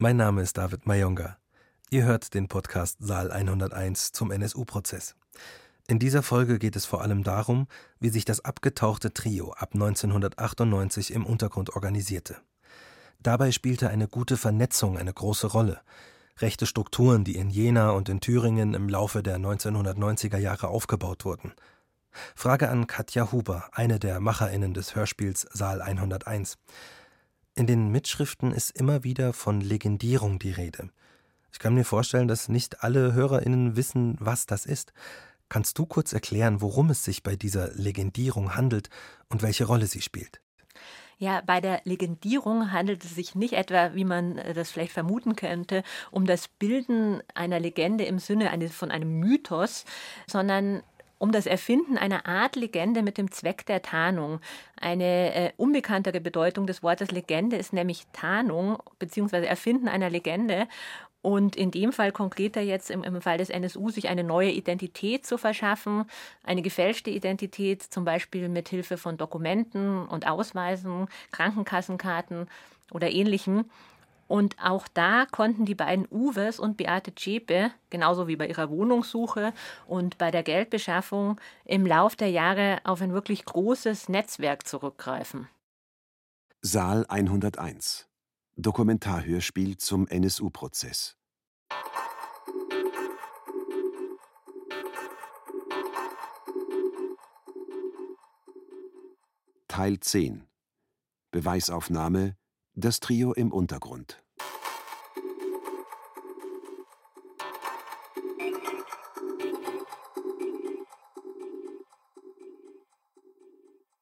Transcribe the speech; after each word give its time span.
Mein 0.00 0.16
Name 0.16 0.42
ist 0.42 0.56
David 0.56 0.86
Mayonga. 0.86 1.38
Ihr 1.90 2.04
hört 2.04 2.32
den 2.32 2.46
Podcast 2.46 2.98
Saal 3.00 3.32
101 3.32 4.12
zum 4.12 4.30
NSU-Prozess. 4.30 5.16
In 5.88 5.98
dieser 5.98 6.22
Folge 6.22 6.60
geht 6.60 6.76
es 6.76 6.86
vor 6.86 7.02
allem 7.02 7.24
darum, 7.24 7.66
wie 7.98 8.10
sich 8.10 8.24
das 8.24 8.44
abgetauchte 8.44 9.12
Trio 9.12 9.50
ab 9.54 9.70
1998 9.74 11.12
im 11.12 11.26
Untergrund 11.26 11.70
organisierte. 11.74 12.36
Dabei 13.24 13.50
spielte 13.50 13.90
eine 13.90 14.06
gute 14.06 14.36
Vernetzung 14.36 14.96
eine 14.96 15.12
große 15.12 15.48
Rolle. 15.48 15.80
Rechte 16.38 16.66
Strukturen, 16.66 17.24
die 17.24 17.34
in 17.34 17.50
Jena 17.50 17.90
und 17.90 18.08
in 18.08 18.20
Thüringen 18.20 18.74
im 18.74 18.88
Laufe 18.88 19.24
der 19.24 19.38
1990er 19.38 20.38
Jahre 20.38 20.68
aufgebaut 20.68 21.24
wurden. 21.24 21.54
Frage 22.36 22.68
an 22.68 22.86
Katja 22.86 23.32
Huber, 23.32 23.68
eine 23.72 23.98
der 23.98 24.20
MacherInnen 24.20 24.74
des 24.74 24.94
Hörspiels 24.94 25.48
Saal 25.52 25.82
101. 25.82 26.56
In 27.58 27.66
den 27.66 27.88
Mitschriften 27.88 28.52
ist 28.52 28.70
immer 28.70 29.02
wieder 29.02 29.32
von 29.32 29.60
Legendierung 29.60 30.38
die 30.38 30.52
Rede. 30.52 30.90
Ich 31.52 31.58
kann 31.58 31.74
mir 31.74 31.82
vorstellen, 31.82 32.28
dass 32.28 32.48
nicht 32.48 32.84
alle 32.84 33.14
HörerInnen 33.14 33.74
wissen, 33.74 34.16
was 34.20 34.46
das 34.46 34.64
ist. 34.64 34.92
Kannst 35.48 35.76
du 35.76 35.84
kurz 35.84 36.12
erklären, 36.12 36.60
worum 36.60 36.88
es 36.90 37.02
sich 37.02 37.24
bei 37.24 37.34
dieser 37.34 37.74
Legendierung 37.74 38.54
handelt 38.54 38.90
und 39.28 39.42
welche 39.42 39.64
Rolle 39.64 39.86
sie 39.86 40.02
spielt? 40.02 40.40
Ja, 41.18 41.42
bei 41.44 41.60
der 41.60 41.80
Legendierung 41.82 42.70
handelt 42.70 43.04
es 43.04 43.16
sich 43.16 43.34
nicht 43.34 43.54
etwa, 43.54 43.92
wie 43.92 44.04
man 44.04 44.38
äh, 44.38 44.54
das 44.54 44.70
vielleicht 44.70 44.92
vermuten 44.92 45.34
könnte, 45.34 45.82
um 46.12 46.26
das 46.26 46.46
Bilden 46.46 47.24
einer 47.34 47.58
Legende 47.58 48.04
im 48.04 48.20
Sinne 48.20 48.50
eines, 48.50 48.72
von 48.72 48.92
einem 48.92 49.18
Mythos, 49.18 49.84
sondern 50.28 50.84
um 51.18 51.32
das 51.32 51.46
Erfinden 51.46 51.98
einer 51.98 52.26
Art 52.26 52.56
Legende 52.56 53.02
mit 53.02 53.18
dem 53.18 53.30
Zweck 53.30 53.66
der 53.66 53.82
Tarnung. 53.82 54.40
Eine 54.80 55.34
äh, 55.34 55.52
unbekanntere 55.56 56.20
Bedeutung 56.20 56.66
des 56.66 56.82
Wortes 56.82 57.10
Legende 57.10 57.56
ist 57.56 57.72
nämlich 57.72 58.06
Tarnung 58.12 58.78
bzw. 58.98 59.44
Erfinden 59.44 59.88
einer 59.88 60.10
Legende. 60.10 60.68
Und 61.20 61.56
in 61.56 61.72
dem 61.72 61.92
Fall 61.92 62.12
konkreter 62.12 62.60
jetzt 62.60 62.90
im, 62.90 63.02
im, 63.02 63.20
Fall 63.20 63.38
des 63.38 63.50
NSU 63.50 63.90
sich 63.90 64.08
eine 64.08 64.22
neue 64.22 64.50
Identität 64.50 65.26
zu 65.26 65.36
verschaffen, 65.36 66.04
eine 66.44 66.62
gefälschte 66.62 67.10
Identität, 67.10 67.82
zum 67.82 68.04
Beispiel 68.04 68.48
mit 68.48 68.68
Hilfe 68.68 68.96
von 68.96 69.16
Dokumenten 69.16 70.06
und 70.06 70.28
Ausweisen, 70.28 71.08
Krankenkassenkarten 71.32 72.46
oder 72.92 73.10
ähnlichem. 73.10 73.64
Und 74.28 74.56
auch 74.62 74.86
da 74.88 75.26
konnten 75.26 75.64
die 75.64 75.74
beiden 75.74 76.06
Uwes 76.10 76.60
und 76.60 76.76
Beate 76.76 77.14
Zschäpe, 77.14 77.70
genauso 77.88 78.28
wie 78.28 78.36
bei 78.36 78.46
ihrer 78.46 78.70
Wohnungssuche 78.70 79.54
und 79.86 80.18
bei 80.18 80.30
der 80.30 80.42
Geldbeschaffung, 80.42 81.40
im 81.64 81.86
Lauf 81.86 82.14
der 82.14 82.30
Jahre 82.30 82.78
auf 82.84 83.00
ein 83.00 83.14
wirklich 83.14 83.46
großes 83.46 84.10
Netzwerk 84.10 84.68
zurückgreifen. 84.68 85.48
Saal 86.60 87.06
101 87.08 88.06
Dokumentarhörspiel 88.56 89.78
zum 89.78 90.06
NSU-Prozess. 90.08 91.16
Teil 99.68 100.00
10 100.00 100.44
Beweisaufnahme 101.30 102.36
Das 102.80 103.00
Trio 103.00 103.32
im 103.32 103.50
Untergrund. 103.50 104.22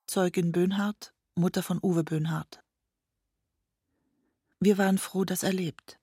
Zeugin 0.07 0.53
Böhnhardt, 0.53 1.15
Mutter 1.37 1.63
von 1.63 1.79
Uwe 1.83 2.05
Böhnhardt. 2.05 2.63
Wir 4.61 4.77
waren 4.77 4.99
froh, 4.99 5.25
dass 5.25 5.43
er 5.43 5.55
lebt. 5.55 5.99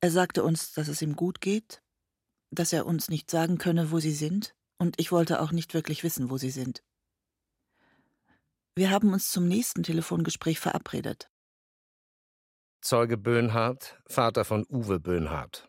Er 0.00 0.10
sagte 0.10 0.42
uns, 0.42 0.72
dass 0.72 0.88
es 0.88 1.02
ihm 1.02 1.16
gut 1.16 1.42
geht, 1.42 1.82
dass 2.50 2.72
er 2.72 2.86
uns 2.86 3.10
nicht 3.10 3.30
sagen 3.30 3.58
könne, 3.58 3.90
wo 3.90 4.00
sie 4.00 4.14
sind, 4.14 4.54
und 4.78 4.98
ich 4.98 5.12
wollte 5.12 5.42
auch 5.42 5.52
nicht 5.52 5.74
wirklich 5.74 6.02
wissen, 6.02 6.30
wo 6.30 6.38
sie 6.38 6.50
sind. 6.50 6.82
Wir 8.74 8.90
haben 8.90 9.12
uns 9.12 9.30
zum 9.30 9.48
nächsten 9.48 9.82
Telefongespräch 9.82 10.60
verabredet. 10.60 11.28
Zeuge 12.80 13.18
Böhnhardt, 13.18 14.00
Vater 14.06 14.44
von 14.44 14.64
Uwe 14.70 15.00
Böhnhardt. 15.00 15.68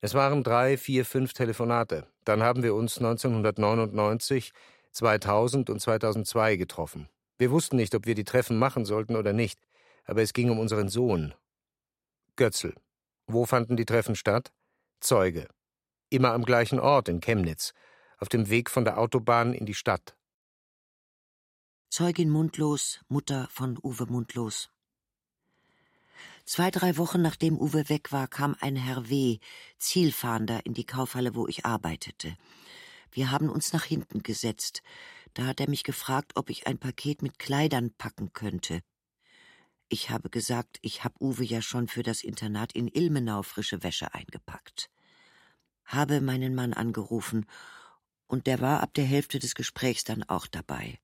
Es 0.00 0.14
waren 0.14 0.42
drei, 0.42 0.78
vier, 0.78 1.04
fünf 1.04 1.34
Telefonate. 1.34 2.06
Dann 2.24 2.42
haben 2.42 2.62
wir 2.62 2.74
uns 2.74 2.96
1999, 2.98 4.52
2000 4.92 5.68
und 5.68 5.80
2002 5.80 6.56
getroffen. 6.56 7.08
Wir 7.38 7.50
wussten 7.50 7.76
nicht, 7.76 7.94
ob 7.94 8.06
wir 8.06 8.14
die 8.14 8.24
Treffen 8.24 8.58
machen 8.58 8.84
sollten 8.84 9.16
oder 9.16 9.32
nicht 9.32 9.60
aber 10.10 10.22
es 10.22 10.32
ging 10.32 10.50
um 10.50 10.58
unseren 10.58 10.88
Sohn. 10.88 11.34
Götzl. 12.34 12.74
Wo 13.26 13.46
fanden 13.46 13.76
die 13.76 13.84
Treffen 13.84 14.16
statt? 14.16 14.52
Zeuge. 15.00 15.46
Immer 16.08 16.32
am 16.32 16.44
gleichen 16.44 16.80
Ort 16.80 17.08
in 17.08 17.20
Chemnitz, 17.20 17.72
auf 18.18 18.28
dem 18.28 18.50
Weg 18.50 18.70
von 18.70 18.84
der 18.84 18.98
Autobahn 18.98 19.54
in 19.54 19.66
die 19.66 19.74
Stadt. 19.74 20.16
Zeugin 21.92 22.30
Mundlos, 22.30 23.00
Mutter 23.08 23.48
von 23.50 23.76
Uwe 23.82 24.06
Mundlos. 24.06 24.70
Zwei, 26.44 26.70
drei 26.70 26.96
Wochen 26.96 27.20
nachdem 27.20 27.58
Uwe 27.58 27.88
weg 27.88 28.12
war, 28.12 28.28
kam 28.28 28.54
ein 28.60 28.76
Herr 28.76 29.10
W., 29.10 29.40
Zielfahnder, 29.76 30.64
in 30.64 30.72
die 30.72 30.86
Kaufhalle, 30.86 31.34
wo 31.34 31.48
ich 31.48 31.66
arbeitete. 31.66 32.36
Wir 33.10 33.32
haben 33.32 33.50
uns 33.50 33.72
nach 33.72 33.82
hinten 33.82 34.22
gesetzt. 34.22 34.82
Da 35.34 35.46
hat 35.46 35.58
er 35.58 35.68
mich 35.68 35.82
gefragt, 35.82 36.30
ob 36.36 36.48
ich 36.48 36.68
ein 36.68 36.78
Paket 36.78 37.22
mit 37.22 37.40
Kleidern 37.40 37.90
packen 37.98 38.32
könnte. 38.32 38.82
Ich 39.88 40.10
habe 40.10 40.30
gesagt, 40.30 40.78
ich 40.82 41.02
hab 41.02 41.20
Uwe 41.20 41.42
ja 41.42 41.60
schon 41.60 41.88
für 41.88 42.04
das 42.04 42.22
Internat 42.22 42.72
in 42.72 42.86
Ilmenau 42.86 43.42
frische 43.42 43.82
Wäsche 43.82 44.14
eingepackt. 44.14 44.90
Habe 45.86 46.20
meinen 46.20 46.54
Mann 46.54 46.72
angerufen, 46.72 47.46
und 48.28 48.46
der 48.46 48.60
war 48.60 48.80
ab 48.80 48.94
der 48.94 49.06
Hälfte 49.06 49.40
des 49.40 49.56
Gesprächs 49.56 50.04
dann 50.04 50.22
auch 50.22 50.46
dabei. 50.46 51.00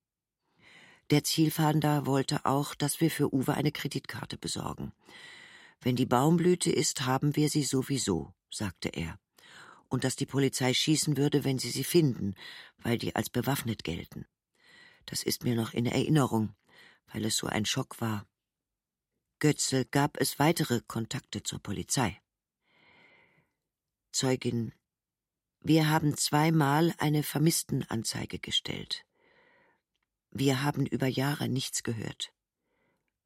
Der 1.10 1.22
Zielfahnder 1.22 2.04
wollte 2.04 2.44
auch, 2.44 2.74
dass 2.74 3.00
wir 3.00 3.10
für 3.12 3.32
Uwe 3.32 3.54
eine 3.54 3.70
Kreditkarte 3.70 4.38
besorgen. 4.38 4.92
Wenn 5.80 5.94
die 5.94 6.06
Baumblüte 6.06 6.70
ist, 6.72 7.06
haben 7.06 7.36
wir 7.36 7.48
sie 7.48 7.62
sowieso, 7.62 8.34
sagte 8.50 8.88
er. 8.88 9.20
Und 9.88 10.02
dass 10.02 10.16
die 10.16 10.26
Polizei 10.26 10.74
schießen 10.74 11.16
würde, 11.16 11.44
wenn 11.44 11.60
sie 11.60 11.70
sie 11.70 11.84
finden, 11.84 12.34
weil 12.78 12.98
die 12.98 13.14
als 13.14 13.30
bewaffnet 13.30 13.84
gelten. 13.84 14.26
Das 15.04 15.22
ist 15.22 15.44
mir 15.44 15.54
noch 15.54 15.74
in 15.74 15.86
Erinnerung, 15.86 16.56
weil 17.12 17.24
es 17.24 17.36
so 17.36 17.46
ein 17.46 17.66
Schock 17.66 18.00
war. 18.00 18.26
Götze 19.38 19.84
gab 19.84 20.20
es 20.20 20.40
weitere 20.40 20.80
Kontakte 20.80 21.44
zur 21.44 21.60
Polizei. 21.60 22.20
Zeugin 24.10 24.72
Wir 25.60 25.88
haben 25.88 26.16
zweimal 26.16 26.94
eine 26.98 27.22
Vermisstenanzeige 27.22 28.40
gestellt. 28.40 29.04
Wir 30.30 30.62
haben 30.62 30.86
über 30.86 31.06
Jahre 31.06 31.48
nichts 31.48 31.82
gehört. 31.82 32.32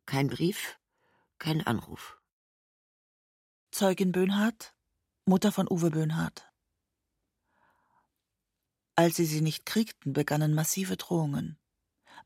Kein 0.07 0.29
Brief, 0.29 0.79
kein 1.39 1.67
Anruf. 1.67 2.19
Zeugin 3.71 4.13
Böhnhardt, 4.13 4.75
Mutter 5.25 5.53
von 5.53 5.69
Uwe 5.69 5.91
Böhnhardt. 5.91 6.51
Als 8.97 9.17
sie 9.17 9.25
sie 9.25 9.41
nicht 9.41 9.65
kriegten, 9.65 10.13
begannen 10.13 10.55
massive 10.55 10.97
Drohungen. 10.97 11.59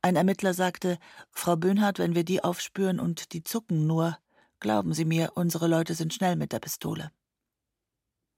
Ein 0.03 0.17
Ermittler 0.17 0.55
sagte, 0.55 0.99
Frau 1.31 1.57
Böhnhardt, 1.57 1.99
wenn 1.99 2.15
wir 2.15 2.25
die 2.25 2.43
aufspüren 2.43 2.99
und 2.99 3.33
die 3.33 3.45
zucken 3.45 3.87
nur, 3.87 4.19
glauben 4.61 4.93
Sie 4.93 5.05
mir, 5.05 5.33
unsere 5.35 5.67
Leute 5.69 5.95
sind 5.95 6.13
schnell 6.13 6.37
mit 6.37 6.53
der 6.53 6.59
Pistole. 6.59 7.13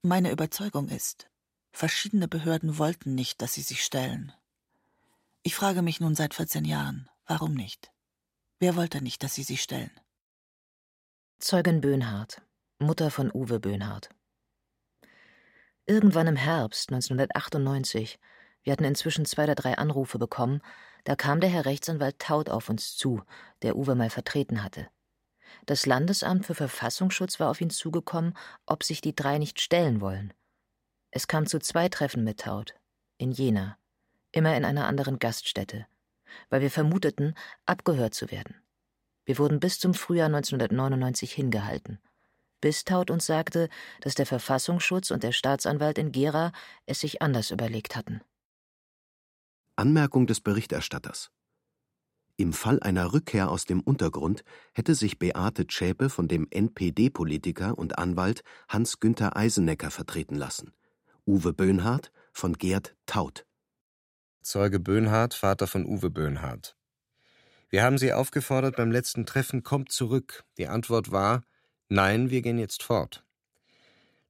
Meine 0.01 0.31
Überzeugung 0.31 0.87
ist, 0.89 1.29
verschiedene 1.71 2.27
Behörden 2.27 2.77
wollten 2.77 3.15
nicht, 3.15 3.41
dass 3.41 3.53
sie 3.53 3.61
sich 3.61 3.83
stellen. 3.83 4.31
Ich 5.47 5.55
frage 5.55 5.81
mich 5.81 6.01
nun 6.01 6.13
seit 6.13 6.33
14 6.33 6.65
Jahren, 6.65 7.09
warum 7.25 7.53
nicht? 7.53 7.89
Wer 8.59 8.75
wollte 8.75 9.01
nicht, 9.01 9.23
dass 9.23 9.33
sie 9.33 9.43
sich 9.43 9.61
stellen? 9.61 9.97
Zeugin 11.39 11.79
Böhnhardt, 11.79 12.41
Mutter 12.79 13.11
von 13.11 13.31
Uwe 13.33 13.61
Böhnhardt. 13.61 14.09
Irgendwann 15.85 16.27
im 16.27 16.35
Herbst 16.35 16.91
1998, 16.91 18.19
wir 18.63 18.73
hatten 18.73 18.83
inzwischen 18.83 19.25
zwei 19.25 19.45
oder 19.45 19.55
drei 19.55 19.77
Anrufe 19.77 20.19
bekommen, 20.19 20.59
da 21.05 21.15
kam 21.15 21.39
der 21.39 21.49
Herr 21.49 21.63
Rechtsanwalt 21.63 22.19
Taut 22.19 22.49
auf 22.49 22.67
uns 22.67 22.97
zu, 22.97 23.23
der 23.61 23.77
Uwe 23.77 23.95
mal 23.95 24.09
vertreten 24.09 24.61
hatte. 24.61 24.89
Das 25.65 25.85
Landesamt 25.85 26.45
für 26.45 26.55
Verfassungsschutz 26.55 27.39
war 27.39 27.49
auf 27.49 27.61
ihn 27.61 27.69
zugekommen, 27.69 28.37
ob 28.65 28.83
sich 28.83 28.99
die 28.99 29.15
drei 29.15 29.37
nicht 29.37 29.61
stellen 29.61 30.01
wollen. 30.01 30.33
Es 31.09 31.25
kam 31.25 31.45
zu 31.45 31.59
zwei 31.59 31.87
Treffen 31.87 32.25
mit 32.25 32.41
Taut, 32.41 32.75
in 33.17 33.31
Jena, 33.31 33.77
immer 34.37 34.55
in 34.55 34.63
einer 34.63 34.87
anderen 34.87 35.19
Gaststätte, 35.19 35.85
weil 36.49 36.61
wir 36.61 36.71
vermuteten, 36.71 37.35
abgehört 37.65 38.13
zu 38.13 38.31
werden. 38.31 38.55
Wir 39.25 39.37
wurden 39.37 39.59
bis 39.59 39.79
zum 39.79 39.93
Frühjahr 39.93 40.27
1999 40.27 41.33
hingehalten, 41.33 41.99
bis 42.61 42.85
Taut 42.85 43.11
uns 43.11 43.25
sagte, 43.25 43.69
dass 44.01 44.15
der 44.15 44.25
Verfassungsschutz 44.25 45.11
und 45.11 45.23
der 45.23 45.31
Staatsanwalt 45.31 45.97
in 45.97 46.11
Gera 46.11 46.51
es 46.85 47.01
sich 47.01 47.21
anders 47.21 47.51
überlegt 47.51 47.95
hatten. 47.95 48.21
Anmerkung 49.75 50.27
des 50.27 50.39
Berichterstatters. 50.41 51.31
Im 52.39 52.53
Fall 52.53 52.79
einer 52.79 53.13
Rückkehr 53.13 53.49
aus 53.49 53.65
dem 53.65 53.81
Untergrund 53.81 54.43
hätte 54.73 54.93
sich 54.93 55.17
Beate 55.17 55.65
Zschäpe 55.65 56.09
von 56.09 56.27
dem 56.27 56.47
NPD-Politiker 56.51 57.75
und 57.77 57.97
Anwalt 57.97 58.43
Hans-Günther 58.69 59.35
Eisenecker 59.35 59.89
vertreten 59.89 60.35
lassen, 60.35 60.73
Uwe 61.25 61.53
Böhnhardt 61.53 62.11
von 62.31 62.53
Gerd 62.53 62.95
Taut. 63.07 63.46
Zeuge 64.41 64.79
Böhnhardt, 64.79 65.33
Vater 65.33 65.67
von 65.67 65.85
Uwe 65.85 66.09
Böhnhardt. 66.09 66.75
Wir 67.69 67.83
haben 67.83 67.97
Sie 67.97 68.13
aufgefordert 68.13 68.77
beim 68.77 68.91
letzten 68.91 69.25
Treffen, 69.25 69.63
kommt 69.63 69.91
zurück. 69.91 70.45
Die 70.57 70.67
Antwort 70.67 71.11
war, 71.11 71.43
nein, 71.89 72.29
wir 72.29 72.41
gehen 72.41 72.57
jetzt 72.57 72.81
fort. 72.81 73.25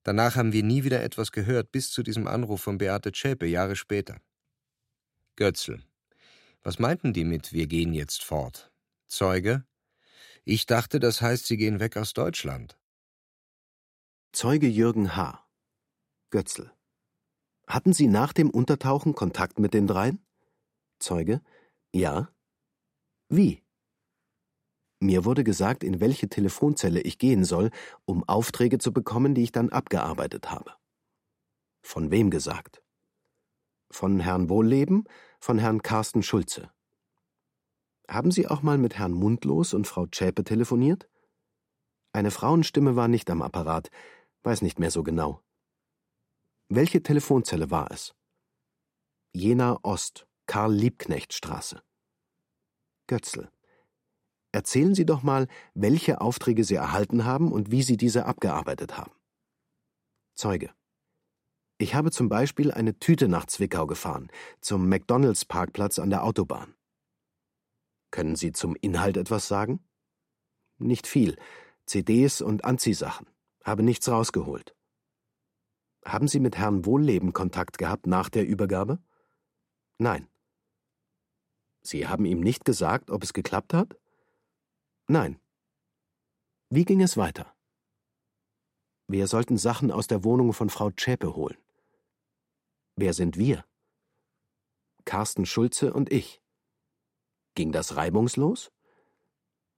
Danach 0.04 0.36
haben 0.36 0.54
wir 0.54 0.63
nie 0.63 0.83
wieder 0.83 1.04
etwas 1.04 1.31
gehört, 1.31 1.71
bis 1.71 1.92
zu 1.92 2.01
diesem 2.01 2.27
Anruf 2.27 2.62
von 2.62 2.77
Beate 2.77 3.12
Zschäpe 3.12 3.45
Jahre 3.45 3.75
später. 3.75 4.21
Götzl. 5.36 5.83
Was 6.63 6.80
meinten 6.80 7.13
die 7.13 7.25
mit 7.25 7.53
Wir 7.53 7.68
gehen 7.68 7.94
jetzt 7.94 8.24
fort? 8.24 8.71
Zeuge. 9.07 9.65
Ich 10.45 10.65
dachte, 10.65 11.00
das 11.00 11.21
heißt, 11.21 11.45
Sie 11.45 11.57
gehen 11.57 11.80
weg 11.80 11.98
aus 11.98 12.13
Deutschland. 12.13 12.77
Zeuge 14.31 14.68
Jürgen 14.68 15.15
H. 15.15 15.45
Götzl. 16.30 16.71
Hatten 17.68 17.92
Sie 17.92 18.08
nach 18.08 18.31
dem 18.31 18.50
Untertauchen 18.50 19.14
Kontakt 19.14 19.60
mit 19.60 19.74
den 19.74 19.88
dreien? 19.88 20.25
Zeuge. 21.00 21.42
Ja. 21.94 22.30
Wie? 23.30 23.62
Mir 25.00 25.25
wurde 25.25 25.44
gesagt, 25.44 25.84
in 25.84 26.00
welche 26.00 26.30
Telefonzelle 26.30 27.02
ich 27.02 27.19
gehen 27.19 27.44
soll, 27.44 27.69
um 28.06 28.24
Aufträge 28.28 28.80
zu 28.80 28.92
bekommen, 28.92 29.36
die 29.36 29.44
ich 29.44 29.52
dann 29.52 29.69
abgearbeitet 29.69 30.50
habe. 30.50 30.72
Von 31.84 32.10
wem 32.10 32.31
gesagt? 32.31 32.81
Von 33.92 34.20
Herrn 34.20 34.50
Wohlleben, 34.50 35.04
von 35.40 35.60
Herrn 35.60 35.81
Carsten 35.81 36.24
Schulze. 36.24 36.72
Haben 38.10 38.31
Sie 38.31 38.48
auch 38.48 38.63
mal 38.63 38.78
mit 38.78 38.98
Herrn 38.98 39.13
Mundlos 39.13 39.74
und 39.74 39.88
Frau 39.88 40.08
Zschäpe 40.08 40.44
telefoniert? 40.44 41.10
Eine 42.13 42.31
Frauenstimme 42.31 42.96
war 42.96 43.08
nicht 43.08 43.30
am 43.30 43.42
Apparat, 43.42 43.92
weiß 44.44 44.62
nicht 44.62 44.80
mehr 44.80 44.90
so 44.90 45.04
genau. 45.04 45.44
Welche 46.69 47.02
Telefonzelle 47.02 47.72
war 47.72 47.92
es? 47.92 48.14
Jena 49.31 49.80
Ost, 49.84 50.28
Karl-Liebknecht-Straße. 50.48 51.81
Götzl. 53.08 53.50
Erzählen 54.52 54.94
Sie 54.94 55.06
doch 55.06 55.24
mal, 55.24 55.48
welche 55.75 56.19
Aufträge 56.19 56.66
Sie 56.66 56.75
erhalten 56.75 57.24
haben 57.24 57.54
und 57.54 57.72
wie 57.72 57.84
Sie 57.84 57.96
diese 57.96 58.25
abgearbeitet 58.25 58.98
haben. 58.98 59.14
Zeuge. 60.34 60.74
Ich 61.78 61.96
habe 61.96 62.12
zum 62.12 62.28
Beispiel 62.28 62.72
eine 62.74 63.00
Tüte 63.00 63.30
nach 63.30 63.46
Zwickau 63.46 63.88
gefahren, 63.88 64.30
zum 64.60 64.90
McDonalds-Parkplatz 64.90 66.00
an 66.00 66.10
der 66.10 66.25
Autobahn. 66.25 66.75
Können 68.12 68.36
Sie 68.36 68.52
zum 68.52 68.75
Inhalt 68.75 69.16
etwas 69.16 69.48
sagen? 69.48 69.88
Nicht 70.80 71.08
viel. 71.08 71.38
CDs 71.86 72.42
und 72.42 72.66
Anziehsachen. 72.66 73.28
Habe 73.63 73.84
nichts 73.84 74.10
rausgeholt. 74.10 74.76
Haben 76.07 76.30
Sie 76.30 76.39
mit 76.39 76.56
Herrn 76.57 76.86
Wohlleben 76.86 77.33
Kontakt 77.33 77.77
gehabt 77.77 78.07
nach 78.07 78.30
der 78.30 78.48
Übergabe? 78.48 79.04
Nein. 79.98 80.30
Sie 81.81 82.07
haben 82.07 82.24
ihm 82.24 82.39
nicht 82.39 82.63
gesagt, 82.63 83.12
ob 83.12 83.24
es 83.24 83.33
geklappt 83.33 83.74
hat? 83.74 84.00
Nein. 85.07 85.38
Wie 86.69 86.86
ging 86.86 87.01
es 87.01 87.18
weiter? 87.18 87.54
Wir 89.07 89.27
sollten 89.27 89.57
Sachen 89.57 89.92
aus 89.92 90.07
der 90.07 90.24
Wohnung 90.24 90.54
von 90.54 90.69
Frau 90.69 90.92
Zschäpe 90.92 91.36
holen. 91.36 91.57
Wer 92.95 93.13
sind 93.13 93.36
wir? 93.36 93.65
Carsten 95.03 95.45
Schulze 95.45 95.94
und 95.94 96.10
ich. 96.10 96.42
Ging 97.53 97.74
das 97.74 97.98
reibungslos? 97.98 98.71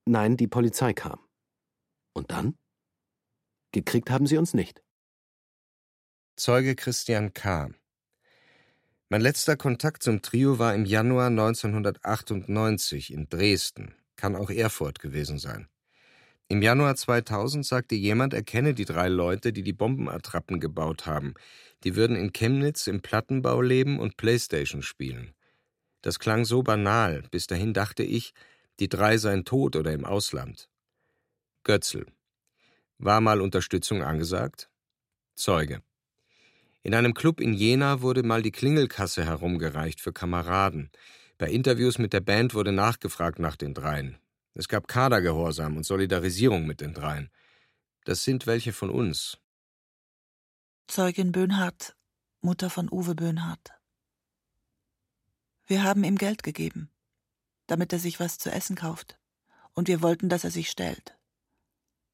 Nein, 0.06 0.38
die 0.38 0.48
Polizei 0.48 0.94
kam. 0.94 1.20
Und 2.14 2.30
dann? 2.30 2.56
Gekriegt 3.72 4.12
haben 4.12 4.28
sie 4.28 4.38
uns 4.38 4.54
nicht. 4.54 4.84
Zeuge 6.40 6.78
Christian 6.78 7.34
K. 7.34 7.70
Mein 9.10 9.20
letzter 9.20 9.58
Kontakt 9.58 10.04
zum 10.04 10.22
Trio 10.22 10.58
war 10.58 10.74
im 10.74 10.86
Januar 10.86 11.28
1998 11.28 13.12
in 13.12 13.28
Dresden 13.28 13.94
kann 14.16 14.38
auch 14.38 14.50
Erfurt 14.50 15.00
gewesen 15.00 15.38
sein. 15.38 15.68
Im 16.48 16.62
Januar 16.62 16.96
2000 16.96 17.66
sagte 17.66 17.96
jemand, 17.96 18.34
er 18.34 18.44
kenne 18.44 18.74
die 18.74 18.86
drei 18.86 19.10
Leute, 19.10 19.52
die 19.52 19.64
die 19.64 19.74
Bombenattrappen 19.74 20.62
gebaut 20.62 21.06
haben. 21.06 21.34
Die 21.84 21.98
würden 21.98 22.16
in 22.16 22.32
Chemnitz 22.32 22.88
im 22.88 23.02
Plattenbau 23.02 23.62
leben 23.62 24.00
und 24.00 24.16
Playstation 24.16 24.82
spielen. 24.82 25.34
Das 26.02 26.20
klang 26.20 26.46
so 26.46 26.64
banal, 26.64 27.24
bis 27.32 27.48
dahin 27.48 27.74
dachte 27.74 28.04
ich, 28.04 28.34
die 28.80 28.88
drei 28.88 29.18
seien 29.18 29.44
tot 29.44 29.76
oder 29.76 29.92
im 29.92 30.06
Ausland. 30.06 30.70
Götzl. 31.66 32.06
War 32.98 33.20
mal 33.20 33.42
Unterstützung 33.42 34.04
angesagt? 34.04 34.70
Zeuge. 35.36 35.82
In 36.82 36.96
einem 36.96 37.14
Club 37.14 37.42
in 37.42 37.54
Jena 37.54 38.02
wurde 38.02 38.24
mal 38.24 38.42
die 38.42 38.52
Klingelkasse 38.52 39.26
herumgereicht 39.26 40.00
für 40.00 40.14
Kameraden. 40.14 40.92
Bei 41.38 41.50
Interviews 41.50 41.98
mit 41.98 42.14
der 42.14 42.22
Band 42.22 42.54
wurde 42.54 42.72
nachgefragt 42.72 43.40
nach 43.40 43.58
den 43.58 43.74
dreien. 43.74 44.18
Es 44.54 44.68
gab 44.68 44.88
Kadergehorsam 44.88 45.78
und 45.78 45.86
Solidarisierung 45.86 46.66
mit 46.66 46.82
den 46.82 46.94
dreien. 46.94 47.30
Das 48.06 48.24
sind 48.24 48.48
welche 48.48 48.74
von 48.74 48.90
uns. 48.90 49.38
Zeugin 50.88 51.32
Böhnhardt, 51.32 51.96
Mutter 52.42 52.70
von 52.70 52.90
Uwe 52.90 53.14
Böhnhardt. 53.14 53.72
Wir 55.68 55.84
haben 55.84 56.04
ihm 56.04 56.18
Geld 56.18 56.44
gegeben, 56.44 56.90
damit 57.68 57.94
er 57.94 58.00
sich 58.00 58.20
was 58.20 58.38
zu 58.38 58.52
essen 58.52 58.76
kauft. 58.76 59.20
Und 59.74 59.88
wir 59.88 60.02
wollten, 60.02 60.30
dass 60.30 60.44
er 60.44 60.52
sich 60.52 60.70
stellt. 60.70 61.16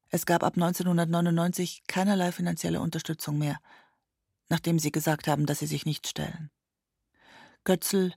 Es 0.10 0.26
gab 0.26 0.44
ab 0.44 0.54
1999 0.56 1.84
keinerlei 1.88 2.32
finanzielle 2.32 2.82
Unterstützung 2.82 3.38
mehr, 3.38 3.60
nachdem 4.50 4.80
sie 4.80 4.92
gesagt 4.92 5.28
haben, 5.28 5.46
dass 5.46 5.60
sie 5.60 5.68
sich 5.68 5.86
nicht 5.86 6.08
stellen. 6.08 6.50
Götzl 7.64 8.14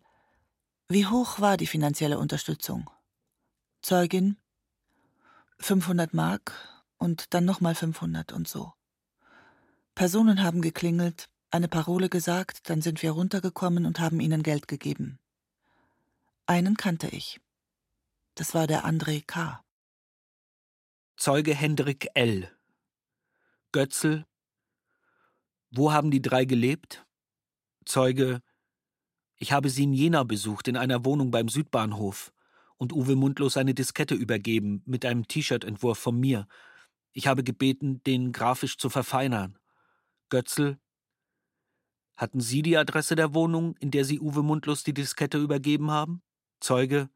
wie 0.90 1.04
hoch 1.04 1.38
war 1.38 1.58
die 1.58 1.66
finanzielle 1.66 2.18
Unterstützung? 2.18 2.88
Zeugin 3.82 4.38
500 5.60 6.14
Mark 6.14 6.54
und 6.96 7.34
dann 7.34 7.44
nochmal 7.44 7.74
500 7.74 8.32
und 8.32 8.48
so. 8.48 8.72
Personen 9.94 10.42
haben 10.42 10.62
geklingelt, 10.62 11.28
eine 11.50 11.68
Parole 11.68 12.08
gesagt, 12.08 12.70
dann 12.70 12.80
sind 12.80 13.02
wir 13.02 13.10
runtergekommen 13.10 13.84
und 13.84 14.00
haben 14.00 14.20
ihnen 14.20 14.42
Geld 14.42 14.66
gegeben. 14.66 15.18
Einen 16.46 16.78
kannte 16.78 17.08
ich. 17.08 17.38
Das 18.34 18.54
war 18.54 18.66
der 18.66 18.86
André 18.86 19.22
K. 19.26 19.62
Zeuge 21.18 21.54
Hendrik 21.54 22.08
L. 22.14 22.50
Götzl. 23.72 24.24
Wo 25.70 25.92
haben 25.92 26.10
die 26.10 26.22
drei 26.22 26.44
gelebt? 26.44 27.04
Zeuge 27.84 28.42
ich 29.40 29.52
habe 29.52 29.70
sie 29.70 29.84
in 29.84 29.92
Jena 29.92 30.24
besucht, 30.24 30.66
in 30.66 30.76
einer 30.76 31.04
Wohnung 31.04 31.30
beim 31.30 31.48
Südbahnhof, 31.48 32.32
und 32.76 32.92
Uwe 32.92 33.14
Mundlos 33.14 33.56
eine 33.56 33.72
Diskette 33.72 34.14
übergeben 34.14 34.82
mit 34.84 35.04
einem 35.04 35.26
T-Shirt-Entwurf 35.26 35.98
von 35.98 36.18
mir. 36.18 36.48
Ich 37.12 37.28
habe 37.28 37.44
gebeten, 37.44 38.02
den 38.02 38.32
grafisch 38.32 38.78
zu 38.78 38.90
verfeinern. 38.90 39.58
Götzl, 40.28 40.78
hatten 42.16 42.40
Sie 42.40 42.62
die 42.62 42.76
Adresse 42.76 43.14
der 43.14 43.32
Wohnung, 43.32 43.76
in 43.78 43.92
der 43.92 44.04
Sie 44.04 44.20
Uwe 44.20 44.42
Mundlos 44.42 44.82
die 44.82 44.94
Diskette 44.94 45.38
übergeben 45.38 45.90
haben? 45.92 46.20
Zeuge, 46.60 47.08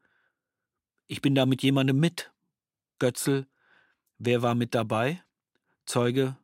ich 1.07 1.21
bin 1.21 1.35
da 1.35 1.45
mit 1.45 1.61
jemandem 1.61 1.99
mit. 1.99 2.31
Götzl, 2.99 3.47
wer 4.17 4.41
war 4.41 4.55
mit 4.55 4.73
dabei? 4.73 5.21
Zeuge, 5.85 6.37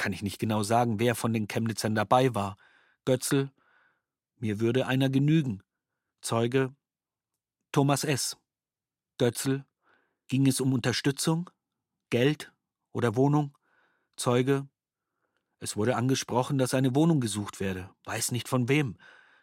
kann 0.00 0.14
ich 0.14 0.22
nicht 0.22 0.38
genau 0.38 0.62
sagen, 0.62 0.98
wer 0.98 1.14
von 1.14 1.34
den 1.34 1.46
Chemnitzern 1.46 1.94
dabei 1.94 2.34
war. 2.34 2.56
Götzl, 3.04 3.50
mir 4.38 4.58
würde 4.58 4.86
einer 4.86 5.10
genügen. 5.10 5.62
Zeuge 6.22 6.74
Thomas 7.70 8.04
S. 8.04 8.38
Götzl. 9.18 9.66
Ging 10.26 10.46
es 10.46 10.62
um 10.62 10.72
Unterstützung? 10.72 11.50
Geld 12.08 12.50
oder 12.92 13.14
Wohnung? 13.14 13.58
Zeuge 14.16 14.66
Es 15.58 15.76
wurde 15.76 15.96
angesprochen, 15.96 16.56
dass 16.56 16.72
eine 16.72 16.94
Wohnung 16.94 17.20
gesucht 17.20 17.60
werde. 17.60 17.90
Weiß 18.04 18.32
nicht 18.32 18.48
von 18.48 18.70
wem. 18.70 18.96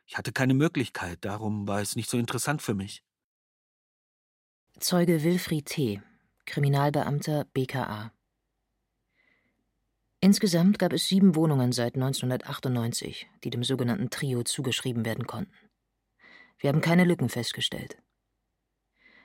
Ich 0.08 0.18
hatte 0.18 0.32
keine 0.32 0.56
Möglichkeit, 0.56 1.24
darum 1.24 1.68
war 1.68 1.82
es 1.82 1.96
nicht 1.96 2.10
so 2.10 2.18
interessant 2.18 2.64
für 2.64 2.74
mich. 2.74 3.04
Zeuge 4.80 5.24
Wilfried 5.24 5.68
T., 5.68 6.02
Kriminalbeamter 6.46 7.46
BKA. 7.46 8.12
Insgesamt 10.20 10.80
gab 10.80 10.94
es 10.94 11.08
sieben 11.08 11.36
Wohnungen 11.36 11.72
seit 11.72 11.94
1998, 11.96 13.30
die 13.44 13.52
dem 13.52 13.64
sogenannten 13.64 14.10
Trio 14.10 14.44
zugeschrieben 14.44 15.06
werden 15.06 15.28
konnten. 15.28 15.54
Wir 16.58 16.70
haben 16.70 16.82
keine 16.82 17.04
Lücken 17.04 17.30
festgestellt. 17.30 17.98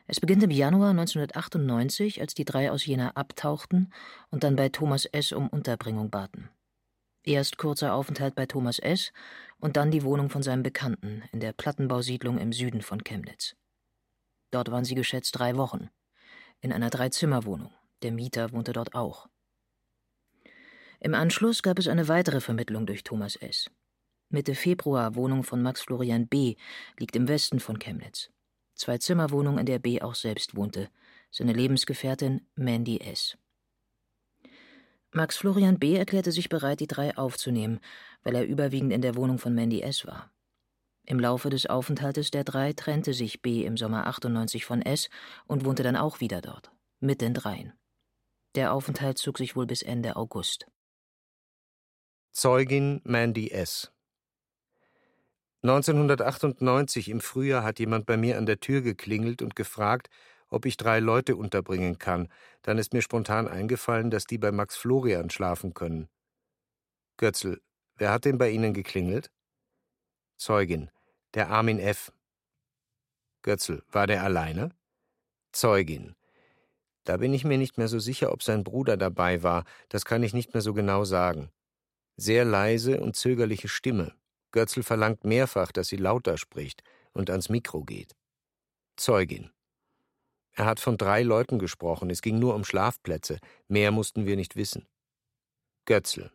Es 0.07 0.21
beginnt 0.21 0.43
im 0.43 0.51
Januar 0.51 0.91
1998, 0.91 2.21
als 2.21 2.35
die 2.35 2.45
drei 2.45 2.71
aus 2.71 2.85
Jena 2.85 3.13
abtauchten 3.13 3.93
und 4.31 4.45
dann 4.45 4.57
bei 4.57 4.69
Thomas 4.69 5.07
S. 5.07 5.33
um 5.33 5.49
Unterbringung 5.49 6.11
baten. 6.11 6.51
Erst 7.25 7.57
kurzer 7.57 7.95
Aufenthalt 7.95 8.35
bei 8.35 8.45
Thomas 8.45 8.79
S. 8.79 9.13
und 9.61 9.79
dann 9.79 9.93
die 9.93 10.03
Wohnung 10.03 10.29
von 10.29 10.43
seinem 10.43 10.63
Bekannten 10.63 11.23
in 11.33 11.41
der 11.41 11.53
Plattenbausiedlung 11.53 12.37
im 12.37 12.53
Süden 12.53 12.83
von 12.83 13.03
Chemnitz. 13.03 13.55
Dort 14.51 14.71
waren 14.71 14.85
sie 14.85 14.97
geschätzt 14.97 15.39
drei 15.39 15.57
Wochen. 15.57 15.89
In 16.61 16.73
einer 16.73 16.91
Dreizimmerwohnung. 16.91 17.73
Der 18.03 18.13
Mieter 18.13 18.53
wohnte 18.53 18.73
dort 18.73 18.95
auch. 18.95 19.29
Im 21.05 21.15
Anschluss 21.15 21.65
gab 21.65 21.81
es 21.81 21.89
eine 21.89 22.07
weitere 22.07 22.41
Vermittlung 22.41 22.87
durch 22.87 23.03
Thomas 23.03 23.35
S. 23.35 23.69
Mitte 24.29 24.55
Februar 24.55 25.17
Wohnung 25.17 25.43
von 25.43 25.61
Max 25.61 25.81
Florian 25.81 26.29
B. 26.29 26.55
liegt 26.97 27.17
im 27.17 27.27
Westen 27.27 27.59
von 27.59 27.81
Chemnitz. 27.81 28.31
Zwei 28.77 28.99
Zimmerwohnung, 28.99 29.59
in 29.59 29.67
der 29.67 29.81
B. 29.81 30.01
auch 30.01 30.15
selbst 30.15 30.55
wohnte. 30.55 30.89
Seine 31.33 31.55
Lebensgefährtin 31.55 32.47
Mandy 32.55 33.01
S. 33.01 33.37
Max 35.11 35.37
Florian 35.37 35.81
B. 35.81 35.97
erklärte 35.97 36.31
sich 36.31 36.49
bereit, 36.49 36.79
die 36.79 36.87
drei 36.87 37.17
aufzunehmen, 37.17 37.81
weil 38.23 38.37
er 38.37 38.47
überwiegend 38.47 38.93
in 38.93 39.03
der 39.03 39.17
Wohnung 39.17 39.39
von 39.39 39.57
Mandy 39.57 39.83
S. 39.83 40.07
war. 40.07 40.31
Im 41.05 41.19
Laufe 41.19 41.51
des 41.51 41.67
Aufenthaltes 41.67 42.31
der 42.31 42.45
drei 42.45 42.75
trennte 42.75 43.13
sich 43.13 43.43
B. 43.43 43.65
im 43.65 43.77
Sommer 43.77 44.07
98 44.07 44.65
von 44.65 44.81
S. 44.81 45.11
und 45.49 45.65
wohnte 45.65 45.83
dann 45.83 45.97
auch 45.97 46.21
wieder 46.21 46.41
dort, 46.41 46.71
mit 47.01 47.21
den 47.21 47.35
dreien. 47.35 47.73
Der 48.55 48.73
Aufenthalt 48.73 49.19
zog 49.19 49.39
sich 49.39 49.57
wohl 49.57 49.67
bis 49.67 49.83
Ende 49.83 50.15
August. 50.15 50.69
Zeugin 52.35 53.03
Mandy 53.05 53.51
S. 53.51 53.93
1998 55.61 57.11
im 57.11 57.21
Frühjahr 57.21 57.63
hat 57.63 57.79
jemand 57.79 58.07
bei 58.07 58.17
mir 58.17 58.39
an 58.39 58.47
der 58.47 58.59
Tür 58.59 58.81
geklingelt 58.81 59.43
und 59.43 59.55
gefragt, 59.55 60.09
ob 60.49 60.65
ich 60.65 60.79
drei 60.79 60.99
Leute 60.99 61.37
unterbringen 61.37 61.99
kann. 61.99 62.33
Dann 62.63 62.79
ist 62.79 62.95
mir 62.95 63.03
spontan 63.03 63.49
eingefallen, 63.49 64.11
dass 64.11 64.25
die 64.25 64.39
bei 64.39 64.51
Max 64.51 64.77
Florian 64.77 65.29
schlafen 65.29 65.75
können. 65.75 66.09
Götzl, 67.19 67.61
wer 67.97 68.11
hat 68.11 68.25
denn 68.25 68.39
bei 68.39 68.49
Ihnen 68.49 68.73
geklingelt? 68.73 69.31
Zeugin, 70.39 70.91
der 71.35 71.51
Armin 71.51 71.79
F. 71.79 72.13
Götzl, 73.43 73.83
war 73.93 74.07
der 74.07 74.23
alleine? 74.25 74.71
Zeugin, 75.53 76.17
da 77.05 77.19
bin 77.19 77.35
ich 77.35 77.45
mir 77.45 77.59
nicht 77.59 77.77
mehr 77.77 77.89
so 77.89 77.99
sicher, 77.99 78.33
ob 78.33 78.43
sein 78.43 78.65
Bruder 78.65 78.97
dabei 78.97 79.43
war, 79.43 79.65
das 79.91 80.07
kann 80.07 80.23
ich 80.23 80.33
nicht 80.33 80.55
mehr 80.55 80.63
so 80.63 80.73
genau 80.73 81.05
sagen. 81.05 81.51
Sehr 82.17 82.45
leise 82.45 83.01
und 83.01 83.17
zögerliche 83.17 83.69
Stimme. 83.69 84.15
Götzl 84.53 84.83
verlangt 84.83 85.25
mehrfach, 85.25 85.73
dass 85.73 85.89
sie 85.89 85.97
lauter 85.97 86.37
spricht 86.37 86.83
und 87.13 87.31
ans 87.31 87.49
Mikro 87.49 87.85
geht. 87.85 88.15
Zeugin. 88.97 89.51
Er 90.55 90.67
hat 90.67 90.81
von 90.81 90.99
drei 90.99 91.23
Leuten 91.23 91.59
gesprochen, 91.59 92.11
es 92.11 92.21
ging 92.21 92.39
nur 92.39 92.55
um 92.55 92.65
Schlafplätze, 92.65 93.39
mehr 93.69 93.91
mussten 93.91 94.27
wir 94.27 94.37
nicht 94.37 94.55
wissen. 94.57 94.87
Götzl. 95.87 96.31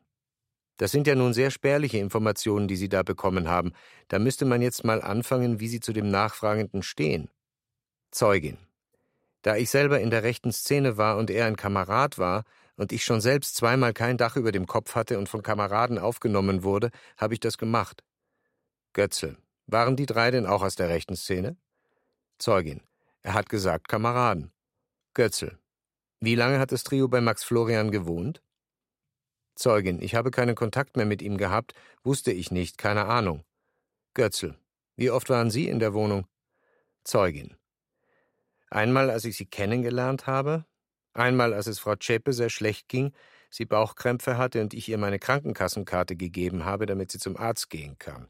Das 0.78 0.92
sind 0.92 1.08
ja 1.08 1.16
nun 1.16 1.34
sehr 1.34 1.52
spärliche 1.52 1.98
Informationen, 1.98 2.68
die 2.68 2.76
Sie 2.76 2.90
da 2.90 3.04
bekommen 3.04 3.48
haben. 3.48 3.74
Da 4.10 4.20
müsste 4.20 4.46
man 4.46 4.62
jetzt 4.62 4.84
mal 4.84 5.02
anfangen, 5.02 5.60
wie 5.60 5.68
Sie 5.68 5.80
zu 5.80 5.94
dem 5.94 6.10
Nachfragenden 6.10 6.84
stehen. 6.84 7.30
Zeugin. 8.12 8.58
Da 9.42 9.56
ich 9.56 9.70
selber 9.70 10.00
in 10.00 10.12
der 10.12 10.24
rechten 10.24 10.52
Szene 10.52 10.98
war 10.98 11.18
und 11.18 11.30
er 11.30 11.46
ein 11.46 11.56
Kamerad 11.56 12.18
war, 12.18 12.44
und 12.78 12.92
ich 12.92 13.04
schon 13.04 13.22
selbst 13.22 13.56
zweimal 13.56 13.94
kein 13.94 14.18
Dach 14.18 14.38
über 14.38 14.52
dem 14.52 14.68
Kopf 14.68 14.96
hatte 14.96 15.18
und 15.18 15.28
von 15.28 15.44
Kameraden 15.44 16.00
aufgenommen 16.00 16.64
wurde, 16.64 16.92
habe 17.18 17.34
ich 17.34 17.40
das 17.40 17.58
gemacht. 17.58 18.04
Götze. 18.94 19.38
Waren 19.66 19.98
die 19.98 20.06
drei 20.06 20.32
denn 20.32 20.46
auch 20.46 20.64
aus 20.64 20.76
der 20.76 20.88
rechten 20.88 21.18
Szene? 21.18 21.58
Zeugin. 22.40 22.82
Er 23.22 23.34
hat 23.34 23.50
gesagt 23.50 23.90
Kameraden. 23.90 24.52
Götzl. 25.14 25.58
Wie 26.22 26.36
lange 26.36 26.60
hat 26.60 26.72
das 26.72 26.84
Trio 26.84 27.08
bei 27.08 27.20
Max 27.20 27.44
Florian 27.44 27.92
gewohnt? 27.92 28.42
Zeugin. 29.56 30.02
Ich 30.02 30.16
habe 30.16 30.32
keinen 30.32 30.56
Kontakt 30.56 30.96
mehr 30.96 31.06
mit 31.06 31.22
ihm 31.22 31.38
gehabt, 31.38 31.74
wusste 32.04 32.32
ich 32.32 32.52
nicht, 32.52 32.78
keine 32.78 33.06
Ahnung. 33.06 33.44
Götzl. 34.14 34.56
Wie 34.96 35.10
oft 35.10 35.30
waren 35.30 35.52
Sie 35.52 35.68
in 35.68 35.80
der 35.80 35.94
Wohnung? 35.94 36.28
Zeugin. 37.04 37.58
Einmal, 38.70 39.10
als 39.10 39.26
ich 39.26 39.36
Sie 39.36 39.46
kennengelernt 39.46 40.28
habe, 40.28 40.66
einmal, 41.18 41.54
als 41.54 41.68
es 41.68 41.80
Frau 41.80 41.96
Zschäpe 41.96 42.34
sehr 42.34 42.50
schlecht 42.50 42.88
ging, 42.90 43.14
sie 43.50 43.66
Bauchkrämpfe 43.66 44.38
hatte 44.38 44.62
und 44.62 44.74
ich 44.74 44.90
ihr 44.90 44.98
meine 44.98 45.20
Krankenkassenkarte 45.20 46.16
gegeben 46.16 46.66
habe, 46.66 46.86
damit 46.86 47.12
sie 47.12 47.20
zum 47.20 47.38
Arzt 47.38 47.70
gehen 47.70 47.98
kann. 47.98 48.30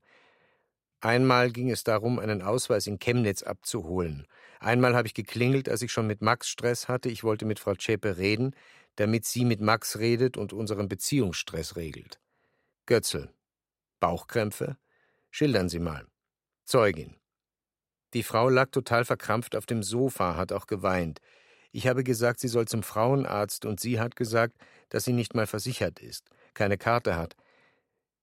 Einmal 1.00 1.52
ging 1.52 1.70
es 1.70 1.84
darum, 1.84 2.18
einen 2.18 2.42
Ausweis 2.42 2.88
in 2.88 2.98
Chemnitz 2.98 3.44
abzuholen. 3.44 4.26
Einmal 4.60 4.96
habe 4.96 5.08
ich 5.08 5.14
geklingelt, 5.14 5.70
als 5.70 5.84
ich 5.84 5.92
schon 5.92 6.08
mit 6.08 6.22
Max 6.22 6.50
Stress 6.50 6.88
hatte. 6.88 7.10
Ich 7.10 7.24
wollte 7.24 7.46
mit 7.46 7.60
Frau 7.60 7.76
Zschäpe 7.76 8.18
reden, 8.18 8.56
damit 8.96 9.26
sie 9.26 9.46
mit 9.46 9.62
Max 9.62 10.00
redet 10.00 10.38
und 10.38 10.54
unseren 10.54 10.90
Beziehungsstress 10.90 11.76
regelt. 11.76 12.20
Götzl. 12.88 13.30
Bauchkrämpfe? 14.00 14.78
Schildern 15.30 15.70
Sie 15.70 15.80
mal. 15.80 16.08
Zeugin. 16.66 17.16
Die 18.14 18.24
Frau 18.24 18.50
lag 18.50 18.72
total 18.72 19.06
verkrampft 19.06 19.56
auf 19.56 19.66
dem 19.66 19.84
Sofa, 19.84 20.36
hat 20.36 20.52
auch 20.52 20.66
geweint. 20.66 21.20
Ich 21.72 21.88
habe 21.88 22.04
gesagt, 22.04 22.40
sie 22.40 22.48
soll 22.48 22.68
zum 22.68 22.84
Frauenarzt, 22.84 23.66
und 23.66 23.80
sie 23.80 24.00
hat 24.00 24.16
gesagt, 24.16 24.58
dass 24.90 25.04
sie 25.04 25.14
nicht 25.14 25.36
mal 25.36 25.48
versichert 25.48 26.00
ist, 26.00 26.30
keine 26.54 26.78
Karte 26.78 27.16
hat. 27.16 27.36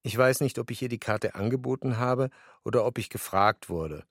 Ich 0.03 0.17
weiß 0.17 0.41
nicht, 0.41 0.59
ob 0.59 0.71
ich 0.71 0.83
ihr 0.83 0.89
die 0.89 0.99
Karte 0.99 1.35
angeboten 1.35 1.99
habe 1.99 2.31
oder 2.65 2.85
ob 2.85 2.99
ich 2.99 3.09
gefragt 3.09 3.69
wurde. 3.69 4.05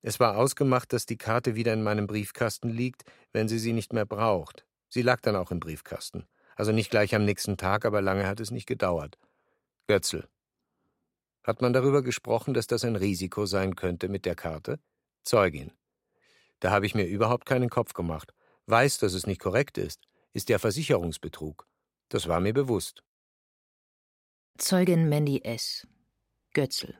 Es 0.00 0.20
war 0.20 0.36
ausgemacht, 0.36 0.92
dass 0.92 1.06
die 1.06 1.18
Karte 1.18 1.54
wieder 1.54 1.72
in 1.72 1.82
meinem 1.82 2.06
Briefkasten 2.06 2.68
liegt, 2.68 3.04
wenn 3.32 3.48
sie 3.48 3.58
sie 3.58 3.72
nicht 3.72 3.92
mehr 3.92 4.06
braucht. 4.06 4.64
Sie 4.88 5.02
lag 5.02 5.20
dann 5.20 5.36
auch 5.36 5.50
im 5.50 5.60
Briefkasten. 5.60 6.26
Also 6.56 6.72
nicht 6.72 6.90
gleich 6.90 7.14
am 7.14 7.24
nächsten 7.24 7.56
Tag, 7.56 7.84
aber 7.84 8.00
lange 8.00 8.26
hat 8.26 8.40
es 8.40 8.50
nicht 8.50 8.66
gedauert. 8.66 9.18
Götzl. 9.86 10.28
Hat 11.42 11.62
man 11.62 11.72
darüber 11.72 12.02
gesprochen, 12.02 12.54
dass 12.54 12.66
das 12.66 12.84
ein 12.84 12.96
Risiko 12.96 13.46
sein 13.46 13.76
könnte 13.76 14.08
mit 14.08 14.24
der 14.24 14.34
Karte? 14.34 14.80
Zeugin. 15.24 15.72
Da 16.60 16.70
habe 16.70 16.86
ich 16.86 16.94
mir 16.94 17.06
überhaupt 17.06 17.46
keinen 17.46 17.70
Kopf 17.70 17.92
gemacht. 17.92 18.32
Weiß, 18.68 18.98
dass 18.98 19.14
es 19.14 19.26
nicht 19.26 19.40
korrekt 19.40 19.78
ist. 19.78 20.06
Ist 20.34 20.50
ja 20.50 20.58
Versicherungsbetrug. 20.58 21.66
Das 22.10 22.28
war 22.28 22.38
mir 22.38 22.52
bewusst. 22.52 23.02
Zeugin 24.58 25.08
Mandy 25.08 25.40
S. 25.42 25.86
Götzl. 26.52 26.98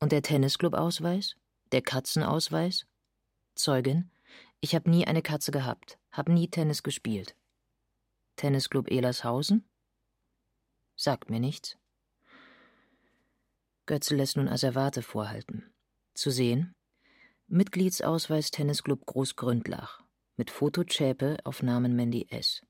Und 0.00 0.10
der 0.10 0.22
Tennisclub-Ausweis? 0.22 1.36
Der 1.70 1.82
Katzenausweis? 1.82 2.86
Zeugin. 3.54 4.10
Ich 4.60 4.74
habe 4.74 4.90
nie 4.90 5.06
eine 5.06 5.22
Katze 5.22 5.52
gehabt, 5.52 5.96
habe 6.10 6.32
nie 6.32 6.48
Tennis 6.48 6.82
gespielt. 6.82 7.36
Tennisclub 8.34 8.90
Elershausen? 8.90 9.64
Sagt 10.96 11.30
mir 11.30 11.38
nichts. 11.38 11.78
Götzl 13.86 14.16
lässt 14.16 14.36
nun 14.36 14.48
Asservate 14.48 15.02
vorhalten. 15.02 15.72
Zu 16.14 16.30
sehen: 16.30 16.74
Mitgliedsausweis 17.46 18.50
Tennisclub 18.50 19.06
Großgründlach. 19.06 20.05
Mit 20.38 20.50
Foto 20.50 20.84
Zschäpe 20.84 21.38
auf 21.44 21.62
Namen 21.62 21.96
Mandy 21.96 22.26
S. 22.28 22.62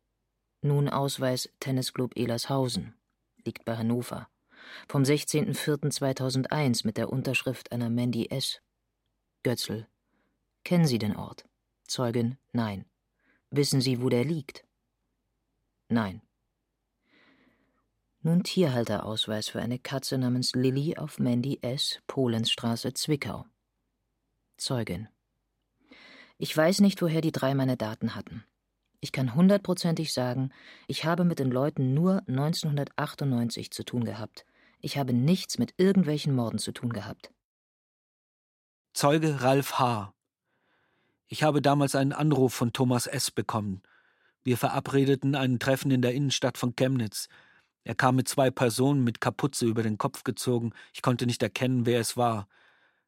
Nun 0.63 0.89
Ausweis 0.89 1.49
Tennisclub 1.59 2.17
Elershausen 2.17 2.95
liegt 3.45 3.65
bei 3.65 3.77
Hannover. 3.77 4.29
Vom 4.89 5.03
16.04.2001 5.03 6.87
mit 6.87 6.97
der 6.97 7.11
Unterschrift 7.11 7.73
einer 7.73 7.91
Mandy 7.91 8.31
S. 8.31 8.61
Götzl. 9.43 9.89
Kennen 10.63 10.87
Sie 10.87 10.99
den 10.99 11.17
Ort? 11.17 11.45
Zeugin. 11.89 12.39
Nein. 12.53 12.85
Wissen 13.51 13.81
Sie, 13.81 14.01
wo 14.01 14.09
der 14.11 14.25
liegt? 14.25 14.65
Nein. 15.89 16.23
Nun 18.23 18.45
Tierhalterausweis 18.45 19.49
für 19.49 19.61
eine 19.61 19.81
Katze 19.81 20.19
namens 20.19 20.55
Lilly 20.55 20.97
auf 20.97 21.19
Mandy 21.19 21.59
S. 21.63 22.01
Polensstraße, 22.07 22.93
Zwickau. 22.93 23.45
Zeugin. 24.57 25.09
Ich 26.39 26.55
weiß 26.57 26.81
nicht, 26.81 27.01
woher 27.01 27.21
die 27.21 27.33
drei 27.33 27.55
meine 27.55 27.77
Daten 27.77 28.15
hatten. 28.15 28.45
Ich 29.01 29.13
kann 29.13 29.35
hundertprozentig 29.35 30.13
sagen, 30.13 30.51
ich 30.87 31.05
habe 31.05 31.25
mit 31.25 31.39
den 31.39 31.51
Leuten 31.51 31.95
nur 31.95 32.23
1998 32.29 33.71
zu 33.71 33.85
tun 33.85 34.05
gehabt. 34.05 34.45
Ich 34.81 34.99
habe 34.99 35.13
nichts 35.13 35.59
mit 35.59 35.75
irgendwelchen 35.79 36.35
Morden 36.35 36.59
zu 36.59 36.73
tun 36.73 36.93
gehabt. 36.93 37.31
Zeuge 38.93 39.43
Ralf 39.43 39.79
H. 39.79 40.15
Ich 41.29 41.43
habe 41.43 41.61
damals 41.61 41.95
einen 41.95 42.13
Anruf 42.13 42.55
von 42.55 42.73
Thomas 42.73 43.07
S. 43.07 43.31
bekommen. 43.31 43.83
Wir 44.45 44.57
verabredeten 44.57 45.35
ein 45.35 45.59
Treffen 45.59 45.91
in 45.91 46.03
der 46.03 46.15
Innenstadt 46.15 46.57
von 46.57 46.77
Chemnitz. 46.77 47.29
Er 47.85 47.95
kam 47.95 48.17
mit 48.17 48.29
zwei 48.29 48.51
Personen 48.51 49.05
mit 49.05 49.21
Kapuze 49.21 49.67
über 49.67 49.83
den 49.83 49.99
Kopf 49.99 50.25
gezogen. 50.25 50.73
Ich 50.93 51.03
konnte 51.03 51.27
nicht 51.27 51.43
erkennen, 51.43 51.85
wer 51.87 52.01
es 52.01 52.17
war. 52.17 52.49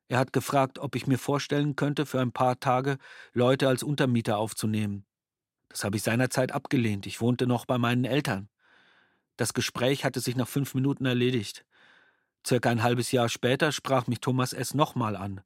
Er 0.09 0.19
hat 0.19 0.33
gefragt, 0.33 0.79
ob 0.79 0.95
ich 0.97 1.07
mir 1.07 1.19
vorstellen 1.19 1.77
könnte, 1.77 2.07
für 2.07 2.21
ein 2.21 2.33
paar 2.33 2.59
Tage 2.61 2.99
Leute 3.33 3.69
als 3.69 3.83
Untermieter 3.83 4.39
aufzunehmen. 4.39 5.07
Das 5.69 5.85
habe 5.85 5.97
ich 5.97 6.03
seinerzeit 6.03 6.53
abgelehnt. 6.53 7.07
Ich 7.07 7.21
wohnte 7.21 7.47
noch 7.47 7.67
bei 7.67 7.79
meinen 7.79 8.05
Eltern. 8.05 8.49
Das 9.37 9.53
Gespräch 9.53 10.05
hatte 10.05 10.21
sich 10.21 10.35
nach 10.35 10.49
fünf 10.49 10.75
Minuten 10.75 11.05
erledigt. 11.05 11.65
Circa 12.47 12.71
ein 12.71 12.83
halbes 12.83 13.13
Jahr 13.13 13.29
später 13.29 13.71
sprach 13.73 14.07
mich 14.07 14.21
Thomas 14.21 14.53
S. 14.53 14.75
nochmal 14.75 15.15
an. 15.15 15.43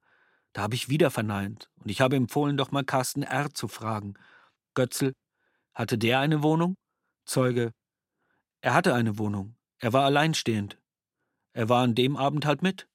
Da 0.52 0.62
habe 0.62 0.75
ich 0.75 0.88
wieder 0.88 1.11
verneint 1.11 1.71
und 1.76 1.90
ich 1.90 2.00
habe 2.00 2.16
empfohlen, 2.16 2.57
doch 2.57 2.71
mal 2.71 2.85
Carsten 2.85 3.23
R. 3.23 3.52
zu 3.52 3.69
fragen. 3.69 4.14
Götzl, 4.75 5.12
hatte 5.75 5.99
der 5.99 6.21
eine 6.21 6.42
Wohnung? 6.42 6.76
Zeuge, 7.25 7.73
er 8.64 8.75
hatte 8.75 8.95
eine 8.95 9.19
Wohnung. 9.19 9.57
Er 9.81 9.92
war 9.92 10.04
alleinstehend. 10.04 10.78
Er 11.52 11.69
war 11.69 11.83
an 11.83 11.97
dem 11.97 12.16
Abend 12.16 12.47
halt 12.47 12.62
mit. 12.62 12.88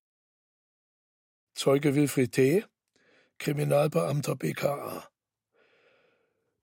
Zeuge 1.57 1.95
Wilfried 1.95 2.33
T. 2.33 2.65
Kriminalbeamter 3.39 4.35
BKA. 4.35 5.09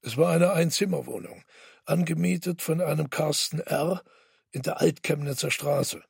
Es 0.02 0.16
war 0.16 0.32
eine 0.32 0.52
Einzimmerwohnung, 0.52 1.42
angemietet 1.84 2.62
von 2.62 2.80
einem 2.80 3.10
Carsten 3.10 3.58
R. 3.58 4.04
in 4.52 4.62
der 4.62 4.80
Altchemnitzer 4.80 5.50
Straße. 5.50 6.00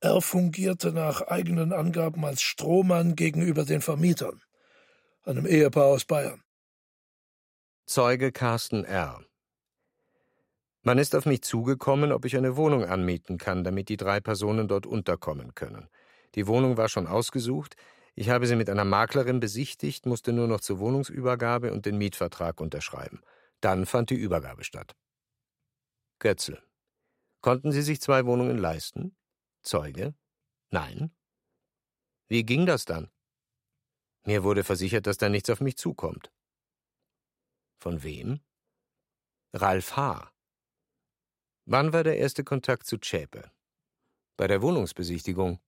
Er 0.00 0.20
fungierte 0.20 0.90
nach 0.90 1.20
eigenen 1.20 1.72
Angaben 1.72 2.24
als 2.24 2.42
Strohmann 2.42 3.14
gegenüber 3.14 3.64
den 3.64 3.82
Vermietern, 3.82 4.42
einem 5.22 5.46
Ehepaar 5.46 5.86
aus 5.86 6.04
Bayern. 6.04 6.42
Zeuge 7.86 8.32
Carsten 8.32 8.82
R. 8.84 9.24
Man 10.82 10.98
ist 10.98 11.14
auf 11.14 11.24
mich 11.24 11.42
zugekommen, 11.42 12.10
ob 12.10 12.24
ich 12.24 12.36
eine 12.36 12.56
Wohnung 12.56 12.84
anmieten 12.84 13.38
kann, 13.38 13.62
damit 13.62 13.88
die 13.88 13.96
drei 13.96 14.18
Personen 14.18 14.66
dort 14.66 14.86
unterkommen 14.86 15.54
können. 15.54 15.88
Die 16.34 16.46
Wohnung 16.46 16.76
war 16.76 16.88
schon 16.88 17.06
ausgesucht, 17.06 17.76
ich 18.14 18.28
habe 18.28 18.46
sie 18.46 18.56
mit 18.56 18.68
einer 18.68 18.84
Maklerin 18.84 19.40
besichtigt, 19.40 20.04
musste 20.04 20.32
nur 20.32 20.46
noch 20.46 20.60
zur 20.60 20.78
Wohnungsübergabe 20.78 21.72
und 21.72 21.86
den 21.86 21.96
Mietvertrag 21.96 22.60
unterschreiben. 22.60 23.22
Dann 23.60 23.86
fand 23.86 24.10
die 24.10 24.14
Übergabe 24.14 24.64
statt. 24.64 24.96
Götzl. 26.18 26.62
Konnten 27.40 27.72
Sie 27.72 27.82
sich 27.82 28.00
zwei 28.00 28.26
Wohnungen 28.26 28.58
leisten? 28.58 29.16
Zeuge? 29.62 30.14
Nein. 30.70 31.10
Wie 32.28 32.44
ging 32.44 32.66
das 32.66 32.84
dann? 32.84 33.10
Mir 34.24 34.44
wurde 34.44 34.64
versichert, 34.64 35.06
dass 35.06 35.16
da 35.16 35.28
nichts 35.28 35.48
auf 35.48 35.60
mich 35.60 35.76
zukommt. 35.76 36.30
Von 37.78 38.02
wem? 38.02 38.40
Ralf 39.54 39.96
H. 39.96 40.30
Wann 41.64 41.92
war 41.92 42.04
der 42.04 42.18
erste 42.18 42.44
Kontakt 42.44 42.86
zu 42.86 42.98
Zschäpe? 42.98 43.50
Bei 44.36 44.46
der 44.46 44.60
Wohnungsbesichtigung. 44.60 45.58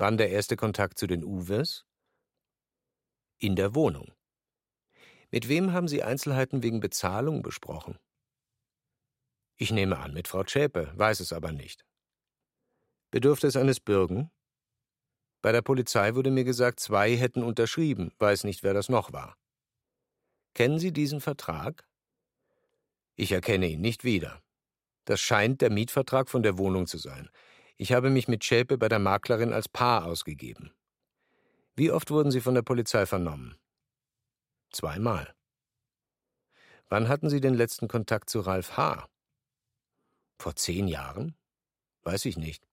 Wann 0.00 0.16
der 0.16 0.30
erste 0.30 0.56
Kontakt 0.56 0.96
zu 0.96 1.08
den 1.08 1.24
Uwes? 1.24 1.84
In 3.38 3.56
der 3.56 3.74
Wohnung. 3.74 4.12
Mit 5.32 5.48
wem 5.48 5.72
haben 5.72 5.88
Sie 5.88 6.04
Einzelheiten 6.04 6.62
wegen 6.62 6.78
Bezahlung 6.78 7.42
besprochen? 7.42 7.98
Ich 9.56 9.72
nehme 9.72 9.98
an, 9.98 10.14
mit 10.14 10.28
Frau 10.28 10.44
Zschäpe, 10.44 10.92
weiß 10.94 11.18
es 11.18 11.32
aber 11.32 11.50
nicht. 11.50 11.84
Bedurfte 13.10 13.48
es 13.48 13.56
eines 13.56 13.80
Bürgen? 13.80 14.30
Bei 15.42 15.50
der 15.50 15.62
Polizei 15.62 16.14
wurde 16.14 16.30
mir 16.30 16.44
gesagt, 16.44 16.78
zwei 16.78 17.16
hätten 17.16 17.42
unterschrieben, 17.42 18.12
weiß 18.20 18.44
nicht, 18.44 18.62
wer 18.62 18.74
das 18.74 18.88
noch 18.88 19.12
war. 19.12 19.36
Kennen 20.54 20.78
Sie 20.78 20.92
diesen 20.92 21.20
Vertrag? 21.20 21.88
Ich 23.16 23.32
erkenne 23.32 23.66
ihn 23.66 23.80
nicht 23.80 24.04
wieder. 24.04 24.44
Das 25.06 25.20
scheint 25.20 25.60
der 25.60 25.70
Mietvertrag 25.70 26.28
von 26.28 26.44
der 26.44 26.56
Wohnung 26.56 26.86
zu 26.86 26.98
sein. 26.98 27.28
Ich 27.80 27.92
habe 27.92 28.10
mich 28.10 28.26
mit 28.26 28.44
Schäpe 28.44 28.76
bei 28.76 28.88
der 28.88 28.98
Maklerin 28.98 29.52
als 29.52 29.68
Paar 29.68 30.04
ausgegeben. 30.04 30.72
Wie 31.76 31.92
oft 31.92 32.10
wurden 32.10 32.32
Sie 32.32 32.40
von 32.40 32.54
der 32.54 32.62
Polizei 32.62 33.06
vernommen? 33.06 33.56
Zweimal. 34.72 35.32
Wann 36.88 37.08
hatten 37.08 37.30
Sie 37.30 37.40
den 37.40 37.54
letzten 37.54 37.86
Kontakt 37.86 38.30
zu 38.30 38.40
Ralf 38.40 38.76
H.? 38.76 39.08
Vor 40.40 40.56
zehn 40.56 40.88
Jahren? 40.88 41.36
Weiß 42.02 42.24
ich 42.24 42.36
nicht. 42.36 42.66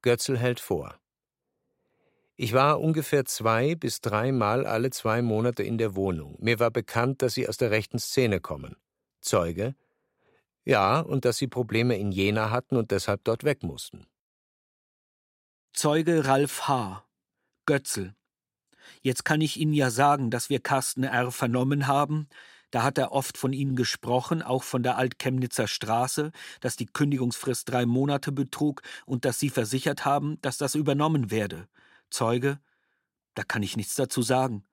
Götzl 0.00 0.38
hält 0.38 0.60
vor. 0.60 0.98
Ich 2.36 2.54
war 2.54 2.80
ungefähr 2.80 3.26
zwei 3.26 3.74
bis 3.74 4.00
dreimal 4.00 4.66
alle 4.66 4.90
zwei 4.90 5.20
Monate 5.20 5.62
in 5.62 5.76
der 5.76 5.94
Wohnung. 5.94 6.36
Mir 6.38 6.58
war 6.58 6.70
bekannt, 6.70 7.20
dass 7.20 7.34
Sie 7.34 7.48
aus 7.48 7.58
der 7.58 7.70
rechten 7.70 7.98
Szene 7.98 8.40
kommen. 8.40 8.76
Zeuge. 9.20 9.74
Ja, 10.66 11.00
und 11.00 11.24
dass 11.24 11.38
Sie 11.38 11.46
Probleme 11.46 11.96
in 11.96 12.10
Jena 12.10 12.50
hatten 12.50 12.76
und 12.76 12.90
deshalb 12.90 13.22
dort 13.24 13.44
weg 13.44 13.62
mussten. 13.62 14.06
Zeuge 15.72 16.26
Ralf 16.26 16.66
H. 16.66 17.04
Götzl. 17.66 18.14
Jetzt 19.00 19.24
kann 19.24 19.40
ich 19.40 19.58
Ihnen 19.58 19.72
ja 19.72 19.90
sagen, 19.90 20.30
dass 20.30 20.50
wir 20.50 20.60
Carsten 20.60 21.04
R. 21.04 21.30
vernommen 21.30 21.86
haben, 21.86 22.28
da 22.72 22.82
hat 22.82 22.98
er 22.98 23.12
oft 23.12 23.38
von 23.38 23.52
Ihnen 23.52 23.76
gesprochen, 23.76 24.42
auch 24.42 24.64
von 24.64 24.82
der 24.82 24.98
Altchemnitzer 24.98 25.68
Straße, 25.68 26.32
dass 26.60 26.76
die 26.76 26.86
Kündigungsfrist 26.86 27.70
drei 27.70 27.86
Monate 27.86 28.32
betrug 28.32 28.82
und 29.06 29.24
dass 29.24 29.38
Sie 29.38 29.50
versichert 29.50 30.04
haben, 30.04 30.40
dass 30.42 30.58
das 30.58 30.74
übernommen 30.74 31.30
werde. 31.30 31.68
Zeuge, 32.10 32.58
da 33.34 33.44
kann 33.44 33.62
ich 33.62 33.76
nichts 33.76 33.94
dazu 33.94 34.20
sagen. 34.20 34.64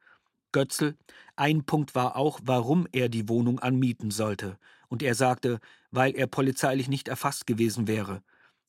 Götzl, 0.51 0.97
ein 1.35 1.65
Punkt 1.65 1.93
war 1.95 2.15
auch, 2.15 2.39
warum 2.43 2.87
er 2.91 3.09
die 3.09 3.29
Wohnung 3.29 3.59
anmieten 3.59 4.11
sollte. 4.11 4.57
Und 4.89 5.03
er 5.03 5.15
sagte, 5.15 5.59
weil 5.91 6.15
er 6.15 6.27
polizeilich 6.27 6.87
nicht 6.87 7.07
erfasst 7.07 7.47
gewesen 7.47 7.87
wäre. 7.87 8.23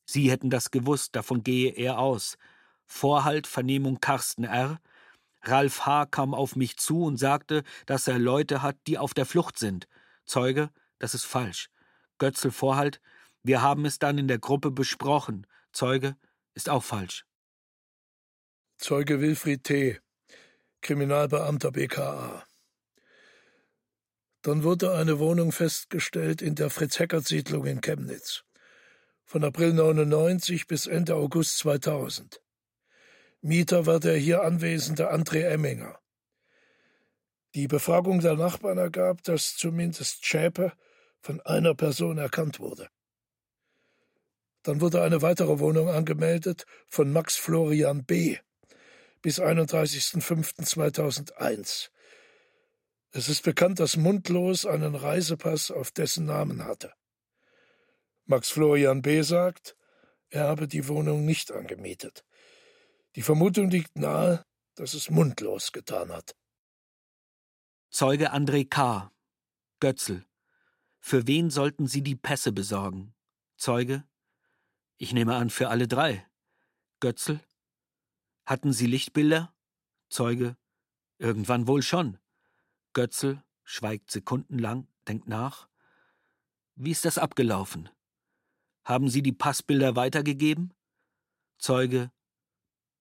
Sie 0.07 0.31
hätten 0.31 0.50
das 0.50 0.70
gewusst, 0.70 1.16
davon 1.16 1.42
gehe 1.42 1.72
er 1.72 1.98
aus. 1.98 2.37
Vorhalt 2.87 3.46
Vernehmung 3.46 4.00
Carsten 4.00 4.44
R., 4.44 4.81
Ralf 5.46 5.85
H. 5.85 6.07
kam 6.07 6.33
auf 6.35 6.57
mich 6.57 6.79
zu 6.79 7.05
und 7.05 7.18
sagte, 7.18 7.64
dass 7.85 8.09
er 8.09 8.18
Leute 8.18 8.62
hat, 8.62 8.79
die 8.87 8.96
auf 8.96 9.12
der 9.12 9.27
Flucht 9.27 9.59
sind. 9.59 9.87
Zeuge, 10.24 10.70
das 10.98 11.14
ist 11.14 11.24
falsch. 11.24 11.68
Götzl 12.18 12.50
Vorhalt, 12.50 13.00
wir 13.42 13.61
haben 13.61 13.85
es 13.85 13.98
dann 13.98 14.16
in 14.16 14.27
der 14.27 14.38
Gruppe 14.38 14.70
besprochen. 14.70 15.46
Zeuge, 15.72 16.16
ist 16.55 16.70
auch 16.70 16.83
falsch. 16.83 17.27
Zeuge 18.79 19.20
Wilfried 19.20 19.64
T., 19.64 20.00
Kriminalbeamter 20.81 21.72
BKA. 21.72 22.44
Dann 24.44 24.62
wurde 24.62 24.94
eine 24.94 25.18
Wohnung 25.18 25.50
festgestellt 25.52 26.42
in 26.42 26.54
der 26.54 26.68
Fritz-Heckert-Siedlung 26.68 27.64
in 27.64 27.80
Chemnitz. 27.80 28.44
Von 29.24 29.42
April 29.42 29.72
99 29.72 30.66
bis 30.66 30.87
Ende 30.87 31.14
August 31.14 31.57
2000. 31.61 32.42
Mieter 33.40 33.87
war 33.87 34.00
der 34.00 34.18
hier 34.18 34.42
anwesende 34.42 35.11
André 35.11 35.44
Emminger. 35.44 35.98
Die 37.54 37.68
Befragung 37.68 38.20
der 38.20 38.37
Nachbarn 38.37 38.76
ergab, 38.76 39.22
dass 39.22 39.57
zumindest 39.57 40.26
Schäpe 40.26 40.74
von 41.22 41.40
einer 41.40 41.74
Person 41.74 42.18
erkannt 42.18 42.61
wurde. 42.61 42.90
Dann 44.62 44.83
wurde 44.83 45.02
eine 45.02 45.22
weitere 45.22 45.59
Wohnung 45.59 45.88
angemeldet 45.88 46.66
von 46.87 47.11
Max 47.11 47.37
Florian 47.37 48.04
B. 48.04 48.37
bis 49.22 49.40
31.05.2001. 49.40 51.93
Es 53.16 53.29
ist 53.29 53.44
bekannt, 53.44 53.79
dass 53.79 53.96
Mundlos 53.96 54.66
einen 54.66 54.96
Reisepass 54.96 55.70
auf 55.70 55.92
dessen 55.92 56.24
Namen 56.24 56.64
hatte. 56.64 56.92
Max 58.24 58.50
Florian 58.50 59.03
B. 59.03 59.22
sagt, 59.22 59.77
er 60.31 60.48
habe 60.48 60.66
die 60.66 60.88
Wohnung 60.88 61.24
nicht 61.24 61.53
angemietet. 61.53 62.24
Die 63.14 63.22
Vermutung 63.22 63.70
liegt 63.70 63.96
nahe, 63.96 64.44
dass 64.74 64.94
es 64.94 65.11
mundlos 65.11 65.70
getan 65.70 66.11
hat. 66.11 66.35
Zeuge 67.88 68.33
André 68.33 68.68
K. 68.68 69.12
Götzl. 69.79 70.24
Für 70.98 71.29
wen 71.29 71.50
sollten 71.50 71.87
Sie 71.87 72.03
die 72.03 72.16
Pässe 72.16 72.50
besorgen? 72.50 73.14
Zeuge. 73.57 74.03
Ich 74.96 75.12
nehme 75.12 75.37
an, 75.37 75.50
für 75.50 75.68
alle 75.68 75.87
drei. 75.87 76.27
Götzl. 76.98 77.38
Hatten 78.44 78.72
Sie 78.72 78.87
Lichtbilder? 78.87 79.55
Zeuge. 80.09 80.57
Irgendwann 81.18 81.68
wohl 81.68 81.83
schon. 81.83 82.18
Götzl 82.94 83.42
schweigt 83.64 84.11
sekundenlang, 84.11 84.87
denkt 85.07 85.28
nach. 85.28 85.68
Wie 86.76 86.90
ist 86.90 87.04
das 87.04 87.18
abgelaufen? 87.18 87.88
Haben 88.85 89.09
Sie 89.09 89.22
die 89.22 89.33
Passbilder 89.33 89.96
weitergegeben? 89.96 90.72
Zeuge. 91.59 92.11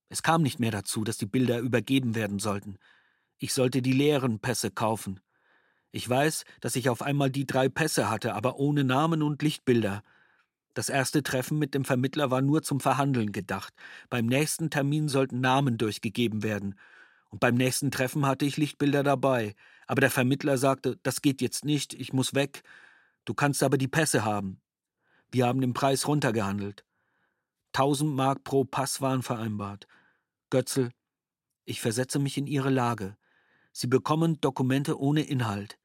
Es 0.10 0.24
kam 0.24 0.42
nicht 0.42 0.60
mehr 0.60 0.72
dazu, 0.72 1.04
dass 1.04 1.18
die 1.18 1.26
Bilder 1.26 1.60
übergeben 1.60 2.16
werden 2.16 2.40
sollten. 2.40 2.78
Ich 3.38 3.54
sollte 3.54 3.82
die 3.82 3.94
leeren 3.94 4.40
Pässe 4.40 4.72
kaufen. 4.72 5.20
Ich 5.92 6.10
weiß, 6.10 6.44
dass 6.60 6.76
ich 6.76 6.90
auf 6.90 7.02
einmal 7.02 7.30
die 7.30 7.46
drei 7.46 7.70
Pässe 7.70 8.10
hatte, 8.10 8.34
aber 8.34 8.58
ohne 8.58 8.84
Namen 8.84 9.22
und 9.22 9.42
Lichtbilder. 9.42 10.04
Das 10.74 10.90
erste 10.90 11.22
Treffen 11.22 11.60
mit 11.60 11.76
dem 11.76 11.86
Vermittler 11.86 12.32
war 12.32 12.42
nur 12.42 12.64
zum 12.64 12.80
Verhandeln 12.80 13.32
gedacht. 13.32 13.74
Beim 14.10 14.26
nächsten 14.26 14.70
Termin 14.70 15.08
sollten 15.08 15.40
Namen 15.40 15.78
durchgegeben 15.78 16.42
werden. 16.42 16.76
Und 17.34 17.40
beim 17.40 17.56
nächsten 17.56 17.90
Treffen 17.90 18.28
hatte 18.28 18.46
ich 18.46 18.58
Lichtbilder 18.58 19.02
dabei. 19.02 19.56
Aber 19.88 20.02
der 20.02 20.12
Vermittler 20.12 20.60
sagte, 20.60 21.00
das 21.02 21.24
geht 21.24 21.42
jetzt 21.42 21.66
nicht, 21.66 21.96
ich 21.96 22.14
muss 22.14 22.36
weg. 22.36 22.62
Du 23.26 23.34
kannst 23.34 23.64
aber 23.64 23.80
die 23.80 23.88
Pässe 23.88 24.24
haben. 24.24 24.62
Wir 25.32 25.48
haben 25.48 25.60
den 25.60 25.74
Preis 25.74 26.08
runtergehandelt. 26.08 26.86
Tausend 27.72 28.14
Mark 28.14 28.44
pro 28.44 28.66
Pass 28.66 29.02
waren 29.02 29.24
vereinbart. 29.24 29.88
Götzl, 30.52 30.92
ich 31.66 31.82
versetze 31.82 32.20
mich 32.20 32.38
in 32.38 32.46
Ihre 32.46 32.70
Lage. 32.70 33.18
Sie 33.72 33.88
bekommen 33.88 34.40
Dokumente 34.40 35.00
ohne 35.00 35.24
Inhalt. 35.24 35.80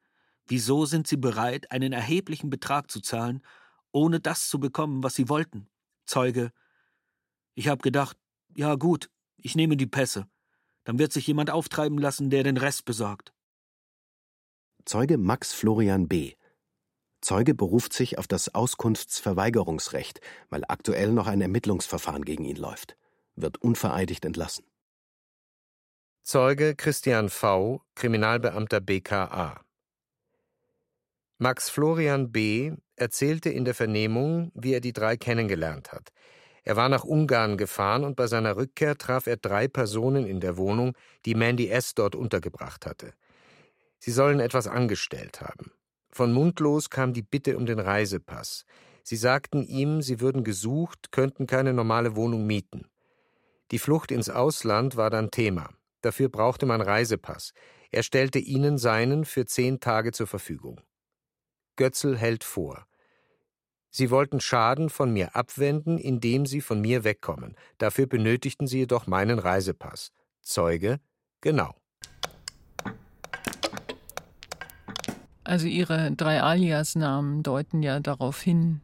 Wieso 0.45 0.85
sind 0.85 1.07
Sie 1.07 1.17
bereit, 1.17 1.71
einen 1.71 1.93
erheblichen 1.93 2.51
Betrag 2.51 2.91
zu 2.91 3.01
zahlen, 3.01 3.41
ohne 3.91 4.19
das 4.19 4.49
zu 4.49 4.59
bekommen, 4.59 5.01
was 5.01 5.15
Sie 5.15 5.29
wollten? 5.29 5.67
Zeuge, 6.05 6.51
ich 7.55 7.69
habe 7.69 7.81
gedacht, 7.81 8.19
ja 8.53 8.75
gut, 8.75 9.09
ich 9.37 9.55
nehme 9.55 9.77
die 9.77 9.87
Pässe. 9.87 10.27
Dann 10.89 10.97
wird 10.97 11.13
sich 11.13 11.27
jemand 11.27 11.51
auftreiben 11.51 11.99
lassen, 11.99 12.31
der 12.31 12.41
den 12.41 12.57
Rest 12.57 12.83
besorgt. 12.83 13.31
Zeuge 14.85 15.19
Max 15.19 15.53
Florian 15.53 16.07
B. 16.07 16.33
Zeuge 17.21 17.53
beruft 17.53 17.93
sich 17.93 18.17
auf 18.17 18.25
das 18.25 18.55
Auskunftsverweigerungsrecht, 18.55 20.19
weil 20.49 20.63
aktuell 20.67 21.11
noch 21.11 21.27
ein 21.27 21.41
Ermittlungsverfahren 21.41 22.25
gegen 22.25 22.43
ihn 22.43 22.55
läuft 22.55 22.97
wird 23.35 23.61
unvereidigt 23.61 24.25
entlassen. 24.25 24.65
Zeuge 26.23 26.75
Christian 26.75 27.29
V., 27.29 27.83
Kriminalbeamter 27.93 28.81
BKA. 28.81 29.61
Max 31.37 31.69
Florian 31.69 32.31
B. 32.31 32.73
erzählte 32.95 33.51
in 33.51 33.63
der 33.63 33.75
Vernehmung, 33.75 34.51
wie 34.55 34.73
er 34.73 34.81
die 34.81 34.93
drei 34.93 35.17
kennengelernt 35.17 35.91
hat. 35.91 36.09
Er 36.69 36.75
war 36.75 36.87
nach 36.87 37.03
Ungarn 37.03 37.57
gefahren 37.57 38.03
und 38.03 38.15
bei 38.15 38.27
seiner 38.27 38.55
Rückkehr 38.55 38.95
traf 38.95 39.25
er 39.25 39.37
drei 39.37 39.67
Personen 39.67 40.27
in 40.27 40.39
der 40.39 40.55
Wohnung, 40.55 40.95
die 41.25 41.33
Mandy 41.33 41.67
S. 41.67 41.95
dort 41.95 42.13
untergebracht 42.13 42.85
hatte. 42.85 43.15
Sie 43.97 44.11
sollen 44.11 44.39
etwas 44.39 44.67
angestellt 44.67 45.41
haben. 45.41 45.71
Von 46.11 46.31
Mundlos 46.31 46.91
kam 46.91 47.11
die 47.11 47.23
Bitte 47.23 47.57
um 47.57 47.65
den 47.65 47.79
Reisepass. 47.79 48.65
Sie 49.01 49.15
sagten 49.15 49.63
ihm, 49.63 50.03
sie 50.03 50.19
würden 50.19 50.43
gesucht, 50.43 51.11
könnten 51.11 51.47
keine 51.47 51.73
normale 51.73 52.15
Wohnung 52.15 52.45
mieten. 52.45 52.85
Die 53.71 53.79
Flucht 53.79 54.11
ins 54.11 54.29
Ausland 54.29 54.95
war 54.95 55.09
dann 55.09 55.31
Thema. 55.31 55.71
Dafür 56.01 56.29
brauchte 56.29 56.67
man 56.67 56.81
Reisepass. 56.81 57.53
Er 57.89 58.03
stellte 58.03 58.37
ihnen 58.37 58.77
seinen 58.77 59.25
für 59.25 59.47
zehn 59.47 59.79
Tage 59.79 60.11
zur 60.11 60.27
Verfügung. 60.27 60.79
Götzl 61.77 62.15
hält 62.15 62.43
vor. 62.43 62.85
Sie 63.89 64.11
wollten 64.11 64.39
Schaden 64.39 64.89
von 64.89 65.11
mir 65.11 65.35
abwenden, 65.35 65.97
indem 65.97 66.45
sie 66.45 66.61
von 66.61 66.81
mir 66.81 67.03
wegkommen. 67.03 67.55
Dafür 67.77 68.05
benötigten 68.05 68.67
sie 68.67 68.79
jedoch 68.79 69.07
meinen 69.07 69.39
Reisepass. 69.39 70.11
Zeuge, 70.41 70.99
genau. 71.41 71.75
Also 75.43 75.65
Ihre 75.65 76.11
drei 76.11 76.43
Alias-Namen 76.43 77.41
deuten 77.41 77.81
ja 77.81 77.99
darauf 77.99 78.39
hin, 78.39 78.81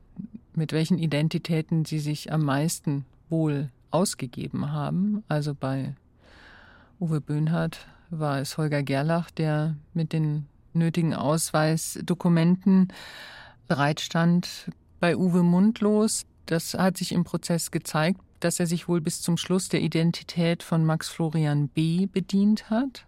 mit 0.56 0.74
welchen 0.74 0.98
Identitäten 0.98 1.86
Sie 1.86 2.00
sich 2.00 2.32
am 2.32 2.44
meisten 2.44 3.06
wohl 3.30 3.70
ausgegeben 3.92 4.72
haben. 4.72 5.24
Also 5.28 5.54
bei 5.54 5.94
Uwe 7.00 7.22
Böhnhardt 7.22 7.86
war 8.10 8.40
es 8.40 8.58
Holger 8.58 8.82
Gerlach, 8.82 9.30
der 9.30 9.76
mit 9.94 10.12
den 10.12 10.48
nötigen 10.74 11.14
Ausweisdokumenten 11.14 12.88
bereitstand. 13.68 14.72
Bei 15.00 15.18
Uwe 15.18 15.44
Mundlos, 15.44 16.26
das 16.46 16.74
hat 16.74 16.98
sich 16.98 17.12
im 17.12 17.24
Prozess 17.24 17.72
gezeigt, 17.72 18.22
dass 18.40 18.60
er 18.60 18.68
sich 18.68 18.88
wohl 18.88 19.02
bis 19.02 19.22
zum 19.22 19.38
Schluss 19.38 19.70
der 19.70 19.82
Identität 19.82 20.64
von 20.64 20.86
Max 20.86 21.10
Florian 21.10 21.68
B. 21.68 22.06
bedient 22.06 22.70
hat. 22.70 23.06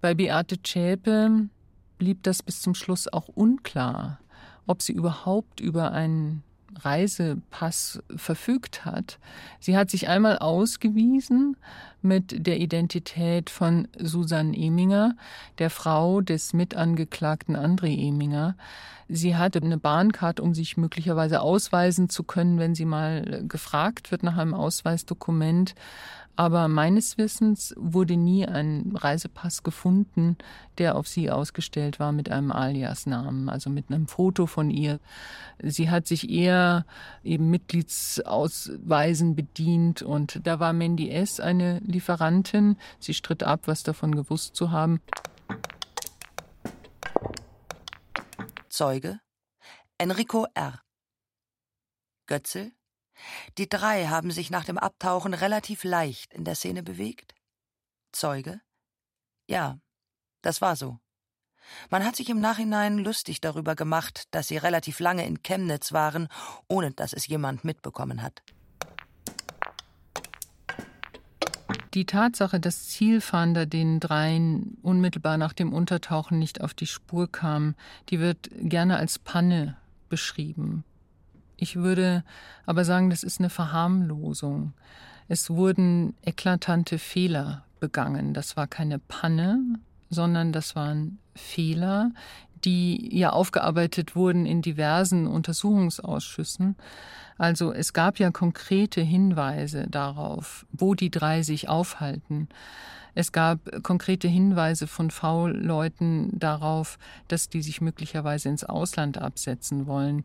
Bei 0.00 0.14
Beate 0.14 0.62
Zschäpe 0.62 1.48
blieb 1.98 2.22
das 2.22 2.42
bis 2.42 2.62
zum 2.62 2.74
Schluss 2.74 3.06
auch 3.12 3.28
unklar, 3.28 4.18
ob 4.66 4.82
sie 4.82 4.92
überhaupt 4.92 5.60
über 5.60 5.92
einen 5.92 6.42
Reisepass 6.78 8.02
verfügt 8.14 8.84
hat. 8.84 9.18
Sie 9.58 9.76
hat 9.76 9.90
sich 9.90 10.08
einmal 10.08 10.38
ausgewiesen 10.38 11.56
mit 12.02 12.46
der 12.46 12.58
Identität 12.58 13.50
von 13.50 13.88
Susanne 13.98 14.56
Eminger, 14.56 15.16
der 15.58 15.70
Frau 15.70 16.20
des 16.20 16.52
Mitangeklagten 16.52 17.56
André 17.56 18.08
Eminger. 18.08 18.56
Sie 19.08 19.36
hatte 19.36 19.60
eine 19.60 19.78
Bahncard, 19.78 20.38
um 20.38 20.54
sich 20.54 20.76
möglicherweise 20.76 21.40
ausweisen 21.40 22.08
zu 22.08 22.22
können, 22.22 22.58
wenn 22.58 22.74
sie 22.74 22.84
mal 22.84 23.42
gefragt 23.48 24.12
wird 24.12 24.22
nach 24.22 24.36
einem 24.36 24.54
Ausweisdokument. 24.54 25.74
Aber 26.40 26.68
meines 26.68 27.18
Wissens 27.18 27.74
wurde 27.76 28.16
nie 28.16 28.46
ein 28.46 28.92
Reisepass 28.96 29.62
gefunden, 29.62 30.38
der 30.78 30.96
auf 30.96 31.06
sie 31.06 31.30
ausgestellt 31.30 32.00
war 32.00 32.12
mit 32.12 32.30
einem 32.30 32.50
Alias-Namen, 32.50 33.50
also 33.50 33.68
mit 33.68 33.90
einem 33.90 34.06
Foto 34.06 34.46
von 34.46 34.70
ihr. 34.70 35.00
Sie 35.62 35.90
hat 35.90 36.06
sich 36.06 36.30
eher 36.30 36.86
eben 37.22 37.50
Mitgliedsausweisen 37.50 39.36
bedient 39.36 40.00
und 40.00 40.40
da 40.46 40.58
war 40.60 40.72
Mandy 40.72 41.10
S. 41.10 41.40
eine 41.40 41.80
Lieferantin. 41.80 42.78
Sie 43.00 43.12
stritt 43.12 43.42
ab, 43.42 43.64
was 43.66 43.82
davon 43.82 44.14
gewusst 44.14 44.56
zu 44.56 44.70
haben. 44.70 45.02
Zeuge 48.70 49.20
Enrico 49.98 50.46
R. 50.54 50.80
Götzel 52.26 52.72
die 53.58 53.68
drei 53.68 54.06
haben 54.06 54.30
sich 54.30 54.50
nach 54.50 54.64
dem 54.64 54.78
Abtauchen 54.78 55.34
relativ 55.34 55.84
leicht 55.84 56.34
in 56.34 56.44
der 56.44 56.54
Szene 56.54 56.82
bewegt. 56.82 57.34
Zeuge? 58.12 58.60
Ja, 59.46 59.78
das 60.42 60.60
war 60.60 60.76
so. 60.76 60.98
Man 61.90 62.04
hat 62.04 62.16
sich 62.16 62.28
im 62.30 62.40
Nachhinein 62.40 62.98
lustig 62.98 63.40
darüber 63.40 63.74
gemacht, 63.74 64.24
dass 64.30 64.48
sie 64.48 64.56
relativ 64.56 64.98
lange 65.00 65.26
in 65.26 65.42
Chemnitz 65.42 65.92
waren, 65.92 66.28
ohne 66.68 66.92
dass 66.92 67.12
es 67.12 67.26
jemand 67.26 67.64
mitbekommen 67.64 68.22
hat. 68.22 68.42
Die 71.94 72.06
Tatsache, 72.06 72.60
dass 72.60 72.88
Zielfahnder 72.88 73.66
den 73.66 73.98
dreien 73.98 74.78
unmittelbar 74.82 75.38
nach 75.38 75.52
dem 75.52 75.72
Untertauchen 75.72 76.38
nicht 76.38 76.60
auf 76.60 76.72
die 76.72 76.86
Spur 76.86 77.30
kamen, 77.30 77.74
die 78.10 78.20
wird 78.20 78.48
gerne 78.52 78.96
als 78.96 79.18
Panne 79.18 79.76
beschrieben. 80.08 80.84
Ich 81.60 81.76
würde 81.76 82.24
aber 82.64 82.86
sagen, 82.86 83.10
das 83.10 83.22
ist 83.22 83.38
eine 83.38 83.50
Verharmlosung. 83.50 84.72
Es 85.28 85.50
wurden 85.50 86.14
eklatante 86.22 86.98
Fehler 86.98 87.64
begangen. 87.80 88.32
Das 88.32 88.56
war 88.56 88.66
keine 88.66 88.98
Panne, 88.98 89.60
sondern 90.08 90.52
das 90.52 90.74
waren 90.74 91.18
Fehler, 91.34 92.12
die 92.64 93.16
ja 93.16 93.30
aufgearbeitet 93.30 94.16
wurden 94.16 94.46
in 94.46 94.62
diversen 94.62 95.26
Untersuchungsausschüssen. 95.26 96.76
Also 97.38 97.72
es 97.72 97.92
gab 97.92 98.18
ja 98.18 98.30
konkrete 98.30 99.00
Hinweise 99.00 99.86
darauf, 99.88 100.66
wo 100.72 100.94
die 100.94 101.10
drei 101.10 101.42
sich 101.42 101.68
aufhalten. 101.68 102.48
Es 103.14 103.32
gab 103.32 103.82
konkrete 103.82 104.28
Hinweise 104.28 104.86
von 104.86 105.10
V-Leuten 105.10 106.30
darauf, 106.38 106.98
dass 107.28 107.48
die 107.48 107.62
sich 107.62 107.80
möglicherweise 107.80 108.48
ins 108.48 108.64
Ausland 108.64 109.18
absetzen 109.18 109.86
wollen. 109.86 110.22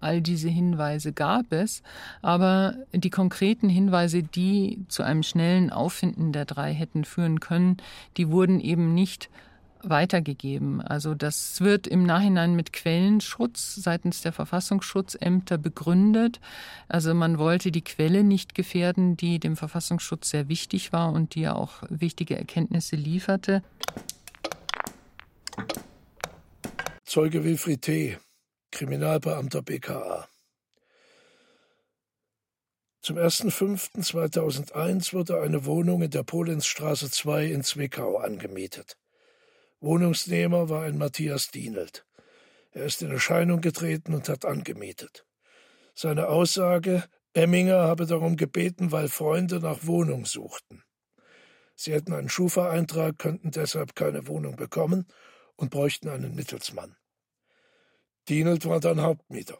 All 0.00 0.20
diese 0.20 0.48
Hinweise 0.48 1.12
gab 1.12 1.52
es, 1.52 1.82
aber 2.22 2.74
die 2.92 3.10
konkreten 3.10 3.68
Hinweise, 3.68 4.22
die 4.22 4.84
zu 4.88 5.02
einem 5.02 5.22
schnellen 5.22 5.70
Auffinden 5.70 6.32
der 6.32 6.44
drei 6.44 6.72
hätten 6.72 7.04
führen 7.04 7.40
können, 7.40 7.78
die 8.16 8.28
wurden 8.28 8.60
eben 8.60 8.94
nicht 8.94 9.28
weitergegeben. 9.82 10.80
Also 10.80 11.14
das 11.14 11.60
wird 11.60 11.86
im 11.86 12.04
Nachhinein 12.04 12.54
mit 12.54 12.72
Quellenschutz 12.72 13.76
seitens 13.76 14.20
der 14.22 14.32
Verfassungsschutzämter 14.32 15.58
begründet. 15.58 16.40
Also 16.88 17.14
man 17.14 17.38
wollte 17.38 17.70
die 17.72 17.82
Quelle 17.82 18.24
nicht 18.24 18.54
gefährden, 18.54 19.16
die 19.16 19.38
dem 19.38 19.56
Verfassungsschutz 19.56 20.30
sehr 20.30 20.48
wichtig 20.48 20.92
war 20.92 21.12
und 21.12 21.34
die 21.34 21.42
ja 21.42 21.54
auch 21.54 21.82
wichtige 21.88 22.36
Erkenntnisse 22.36 22.96
lieferte. 22.96 23.62
Zeuge 27.04 27.44
Wilfried 27.44 27.82
T., 27.82 28.18
Kriminalbeamter 28.70 29.62
BKA. 29.62 30.28
Zum 33.00 33.16
1.5.2001 33.16 35.14
wurde 35.14 35.40
eine 35.40 35.64
Wohnung 35.64 36.02
in 36.02 36.10
der 36.10 36.24
Polensstraße 36.24 37.10
2 37.10 37.46
in 37.46 37.62
Zwickau 37.62 38.18
angemietet. 38.18 38.98
Wohnungsnehmer 39.80 40.68
war 40.68 40.84
ein 40.84 40.98
Matthias 40.98 41.50
Dienelt. 41.50 42.04
Er 42.72 42.84
ist 42.84 43.02
in 43.02 43.10
Erscheinung 43.10 43.60
getreten 43.60 44.14
und 44.14 44.28
hat 44.28 44.44
angemietet. 44.44 45.24
Seine 45.94 46.28
Aussage, 46.28 47.04
Emminger 47.32 47.82
habe 47.82 48.06
darum 48.06 48.36
gebeten, 48.36 48.92
weil 48.92 49.08
Freunde 49.08 49.60
nach 49.60 49.86
Wohnung 49.86 50.26
suchten. 50.26 50.82
Sie 51.76 51.92
hätten 51.92 52.12
einen 52.12 52.28
Schufa-Eintrag, 52.28 53.18
könnten 53.18 53.52
deshalb 53.52 53.94
keine 53.94 54.26
Wohnung 54.26 54.56
bekommen 54.56 55.06
und 55.54 55.70
bräuchten 55.70 56.08
einen 56.08 56.34
Mittelsmann. 56.34 56.96
Dienelt 58.28 58.66
war 58.66 58.80
dann 58.80 59.00
Hauptmieter. 59.00 59.58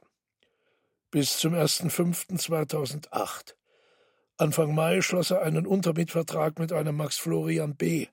Bis 1.10 1.38
zum 1.38 1.54
1.5.2008. 1.54 3.54
Anfang 4.36 4.74
Mai 4.74 5.00
schloss 5.00 5.30
er 5.30 5.42
einen 5.42 5.66
Untermietvertrag 5.66 6.58
mit 6.58 6.72
einem 6.72 6.96
Max 6.96 7.18
Florian 7.18 7.76
B., 7.76 8.08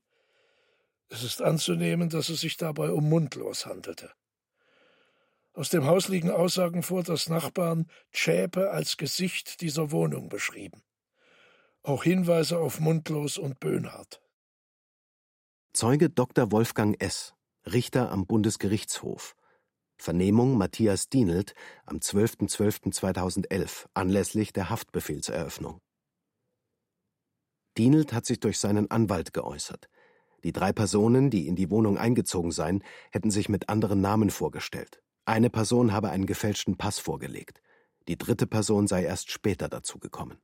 es 1.09 1.23
ist 1.23 1.41
anzunehmen, 1.41 2.09
dass 2.09 2.29
es 2.29 2.41
sich 2.41 2.57
dabei 2.57 2.91
um 2.91 3.07
Mundlos 3.09 3.65
handelte. 3.65 4.11
Aus 5.53 5.69
dem 5.69 5.85
Haus 5.85 6.09
liegen 6.09 6.31
Aussagen 6.31 6.83
vor, 6.83 7.03
dass 7.03 7.29
Nachbarn 7.29 7.89
Zschäpe 8.11 8.71
als 8.71 8.97
Gesicht 8.97 9.61
dieser 9.61 9.91
Wohnung 9.91 10.27
beschrieben. 10.27 10.83
Auch 11.81 12.03
Hinweise 12.03 12.59
auf 12.59 12.79
Mundlos 12.79 13.37
und 13.37 13.59
Böhnhardt. 13.59 14.21
Zeuge 15.71 16.09
Dr. 16.09 16.51
Wolfgang 16.51 17.01
S., 17.01 17.33
Richter 17.65 18.11
am 18.11 18.25
Bundesgerichtshof. 18.25 19.35
Vernehmung 19.97 20.57
Matthias 20.57 21.07
Dienelt 21.07 21.53
am 21.85 21.97
12.12.2011 21.97 23.85
anlässlich 23.93 24.51
der 24.51 24.69
Haftbefehlseröffnung. 24.69 25.79
Dienelt 27.77 28.13
hat 28.13 28.25
sich 28.25 28.39
durch 28.39 28.59
seinen 28.59 28.91
Anwalt 28.91 29.33
geäußert. 29.33 29.87
Die 30.43 30.51
drei 30.51 30.73
Personen, 30.73 31.29
die 31.29 31.47
in 31.47 31.55
die 31.55 31.69
Wohnung 31.69 31.97
eingezogen 31.97 32.51
seien, 32.51 32.83
hätten 33.11 33.31
sich 33.31 33.49
mit 33.49 33.69
anderen 33.69 34.01
Namen 34.01 34.29
vorgestellt. 34.29 35.01
Eine 35.25 35.49
Person 35.49 35.91
habe 35.91 36.09
einen 36.09 36.27
gefälschten 36.27 36.77
Pass 36.77 36.99
vorgelegt. 36.99 37.61
Die 38.07 38.17
dritte 38.17 38.45
Person 38.45 38.87
sei 38.87 39.03
erst 39.03 39.31
später 39.31 39.69
dazugekommen. 39.69 40.37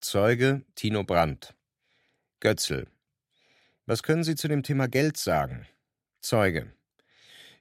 Zeuge 0.00 0.64
Tino 0.76 1.02
Brandt. 1.02 1.54
Götzl. 2.38 2.86
Was 3.86 4.04
können 4.04 4.22
Sie 4.22 4.36
zu 4.36 4.46
dem 4.46 4.62
Thema 4.62 4.86
Geld 4.86 5.16
sagen? 5.16 5.66
Zeuge. 6.20 6.72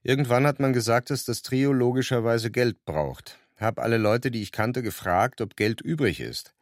Irgendwann 0.04 0.46
hat 0.46 0.60
man 0.60 0.74
gesagt, 0.74 1.10
dass 1.10 1.26
das 1.26 1.42
Trio 1.42 1.74
logischerweise 1.74 2.52
Geld 2.52 2.86
braucht. 2.86 3.40
Hab 3.56 3.80
alle 3.80 3.98
Leute, 3.98 4.30
die 4.30 4.44
ich 4.44 4.52
kannte, 4.52 4.84
gefragt, 4.84 5.42
ob 5.42 5.56
Geld 5.56 5.82
übrig 5.82 6.20
ist. 6.20 6.54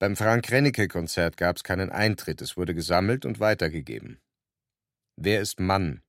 Beim 0.00 0.14
Frank-Rennecke-Konzert 0.14 1.36
gab 1.36 1.56
es 1.56 1.64
keinen 1.64 1.90
Eintritt, 1.90 2.40
es 2.40 2.56
wurde 2.56 2.72
gesammelt 2.72 3.24
und 3.24 3.40
weitergegeben. 3.40 4.20
Wer 5.16 5.40
ist 5.40 5.58
Mann? 5.58 6.02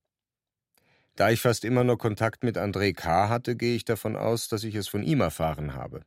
Da 1.16 1.30
ich 1.30 1.40
fast 1.40 1.64
immer 1.64 1.82
nur 1.82 1.98
Kontakt 1.98 2.44
mit 2.44 2.56
André 2.56 2.94
K. 2.94 3.28
hatte, 3.28 3.56
gehe 3.56 3.74
ich 3.74 3.84
davon 3.84 4.14
aus, 4.14 4.46
dass 4.46 4.62
ich 4.62 4.76
es 4.76 4.86
von 4.86 5.02
ihm 5.02 5.20
erfahren 5.20 5.74
habe. 5.74 6.04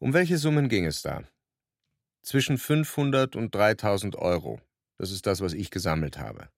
Um 0.00 0.14
welche 0.14 0.36
Summen 0.36 0.68
ging 0.68 0.84
es 0.84 1.02
da? 1.02 1.22
Zwischen 2.22 2.58
500 2.58 3.36
und 3.36 3.54
3000 3.54 4.16
Euro. 4.16 4.60
Das 4.98 5.12
ist 5.12 5.26
das, 5.26 5.40
was 5.40 5.52
ich 5.52 5.70
gesammelt 5.70 6.18
habe. 6.18 6.48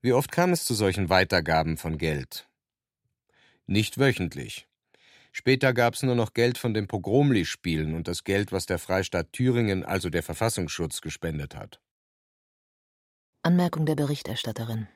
Wie 0.00 0.12
oft 0.12 0.32
kam 0.32 0.52
es 0.52 0.64
zu 0.64 0.74
solchen 0.74 1.08
Weitergaben 1.08 1.76
von 1.76 1.98
Geld? 1.98 2.48
Nicht 3.66 3.98
wöchentlich. 3.98 4.66
Später 5.32 5.72
gab 5.72 5.94
es 5.94 6.02
nur 6.02 6.14
noch 6.14 6.34
Geld 6.34 6.58
von 6.58 6.74
den 6.74 6.86
Pogromli-Spielen 6.86 7.94
und 7.94 8.06
das 8.06 8.22
Geld, 8.22 8.52
was 8.52 8.66
der 8.66 8.78
Freistaat 8.78 9.32
Thüringen, 9.32 9.82
also 9.82 10.10
der 10.10 10.22
Verfassungsschutz, 10.22 11.00
gespendet 11.00 11.56
hat. 11.56 11.80
Anmerkung 13.42 13.86
der 13.86 13.96
Berichterstatterin. 13.96 14.88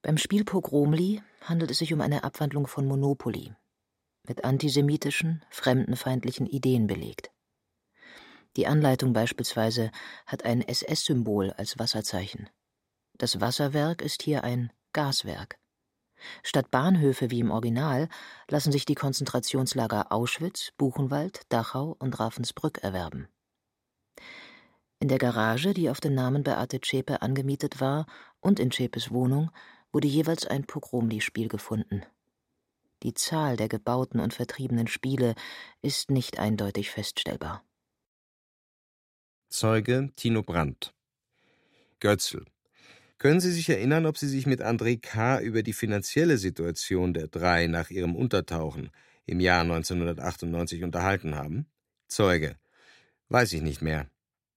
Beim 0.00 0.16
Spiel 0.16 0.44
Pogromli 0.44 1.22
handelt 1.42 1.72
es 1.72 1.78
sich 1.78 1.92
um 1.92 2.00
eine 2.00 2.22
Abwandlung 2.22 2.66
von 2.68 2.86
Monopoly, 2.86 3.52
mit 4.28 4.44
antisemitischen, 4.44 5.44
fremdenfeindlichen 5.50 6.46
Ideen 6.46 6.86
belegt. 6.86 7.30
Die 8.56 8.68
Anleitung 8.68 9.12
beispielsweise 9.12 9.90
hat 10.24 10.44
ein 10.44 10.62
SS-Symbol 10.62 11.50
als 11.52 11.78
Wasserzeichen. 11.78 12.48
Das 13.18 13.40
Wasserwerk 13.40 14.02
ist 14.02 14.22
hier 14.22 14.44
ein 14.44 14.72
Gaswerk. 14.92 15.58
Statt 16.42 16.70
Bahnhöfe 16.70 17.30
wie 17.30 17.40
im 17.40 17.50
Original 17.50 18.08
lassen 18.48 18.72
sich 18.72 18.84
die 18.84 18.94
Konzentrationslager 18.94 20.12
Auschwitz, 20.12 20.72
Buchenwald, 20.76 21.42
Dachau 21.48 21.96
und 21.98 22.18
Ravensbrück 22.18 22.78
erwerben. 22.78 23.28
In 25.00 25.08
der 25.08 25.18
Garage, 25.18 25.74
die 25.74 25.90
auf 25.90 26.00
den 26.00 26.14
Namen 26.14 26.44
Beate 26.44 26.80
Zschäpe 26.80 27.20
angemietet 27.20 27.80
war, 27.80 28.06
und 28.40 28.58
in 28.58 28.70
Zschäpes 28.70 29.10
Wohnung 29.10 29.50
wurde 29.92 30.08
jeweils 30.08 30.46
ein 30.46 30.64
Pogromli-Spiel 30.66 31.48
gefunden. 31.48 32.02
Die 33.02 33.12
Zahl 33.12 33.56
der 33.56 33.68
gebauten 33.68 34.18
und 34.18 34.32
vertriebenen 34.32 34.86
Spiele 34.86 35.34
ist 35.82 36.10
nicht 36.10 36.38
eindeutig 36.38 36.90
feststellbar. 36.90 37.62
Zeuge 39.50 40.10
Tino 40.16 40.42
Brandt 40.42 40.94
Götzl 42.00 42.44
können 43.18 43.40
Sie 43.40 43.52
sich 43.52 43.68
erinnern, 43.68 44.06
ob 44.06 44.18
Sie 44.18 44.28
sich 44.28 44.46
mit 44.46 44.62
André 44.62 45.00
K. 45.00 45.40
über 45.40 45.62
die 45.62 45.72
finanzielle 45.72 46.38
Situation 46.38 47.14
der 47.14 47.28
drei 47.28 47.66
nach 47.66 47.90
ihrem 47.90 48.16
Untertauchen 48.16 48.90
im 49.26 49.40
Jahr 49.40 49.62
1998 49.62 50.84
unterhalten 50.84 51.34
haben? 51.34 51.66
Zeuge. 52.08 52.56
Weiß 53.28 53.52
ich 53.52 53.62
nicht 53.62 53.82
mehr. 53.82 54.08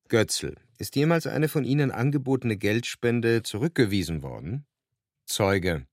Götzl. 0.10 0.56
Ist 0.78 0.96
jemals 0.96 1.28
eine 1.28 1.50
von 1.50 1.64
Ihnen 1.64 1.92
angebotene 1.92 2.58
Geldspende 2.58 3.44
zurückgewiesen 3.44 4.22
worden? 4.22 4.66
Zeuge. 5.26 5.88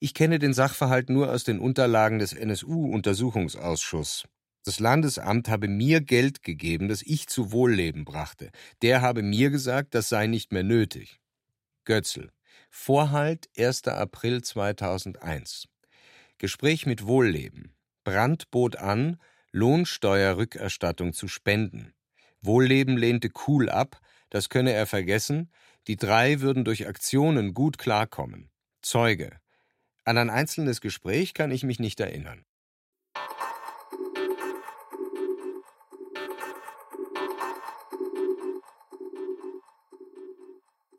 Ich 0.00 0.14
kenne 0.14 0.38
den 0.38 0.52
Sachverhalt 0.52 1.08
nur 1.08 1.30
aus 1.30 1.44
den 1.44 1.58
Unterlagen 1.58 2.18
des 2.18 2.32
NSU-Untersuchungsausschusses. 2.32 4.24
Das 4.64 4.78
Landesamt 4.80 5.48
habe 5.48 5.66
mir 5.66 6.00
Geld 6.00 6.42
gegeben, 6.42 6.88
das 6.88 7.02
ich 7.02 7.26
zu 7.26 7.50
Wohlleben 7.52 8.04
brachte. 8.04 8.50
Der 8.82 9.02
habe 9.02 9.22
mir 9.22 9.50
gesagt, 9.50 9.94
das 9.94 10.08
sei 10.08 10.26
nicht 10.28 10.52
mehr 10.52 10.62
nötig. 10.62 11.21
Götzl. 11.84 12.30
Vorhalt 12.70 13.48
1. 13.58 13.88
April 13.88 14.42
2001. 14.42 15.68
Gespräch 16.38 16.86
mit 16.86 17.06
Wohlleben. 17.06 17.74
Brandt 18.04 18.52
bot 18.52 18.76
an, 18.76 19.18
Lohnsteuerrückerstattung 19.50 21.12
zu 21.12 21.26
spenden. 21.26 21.92
Wohlleben 22.40 22.96
lehnte 22.96 23.30
cool 23.48 23.68
ab, 23.68 24.00
das 24.30 24.48
könne 24.48 24.72
er 24.72 24.86
vergessen, 24.86 25.50
die 25.88 25.96
drei 25.96 26.40
würden 26.40 26.64
durch 26.64 26.86
Aktionen 26.86 27.52
gut 27.52 27.78
klarkommen. 27.78 28.50
Zeuge. 28.80 29.40
An 30.04 30.18
ein 30.18 30.30
einzelnes 30.30 30.80
Gespräch 30.80 31.34
kann 31.34 31.50
ich 31.50 31.64
mich 31.64 31.80
nicht 31.80 31.98
erinnern. 31.98 32.44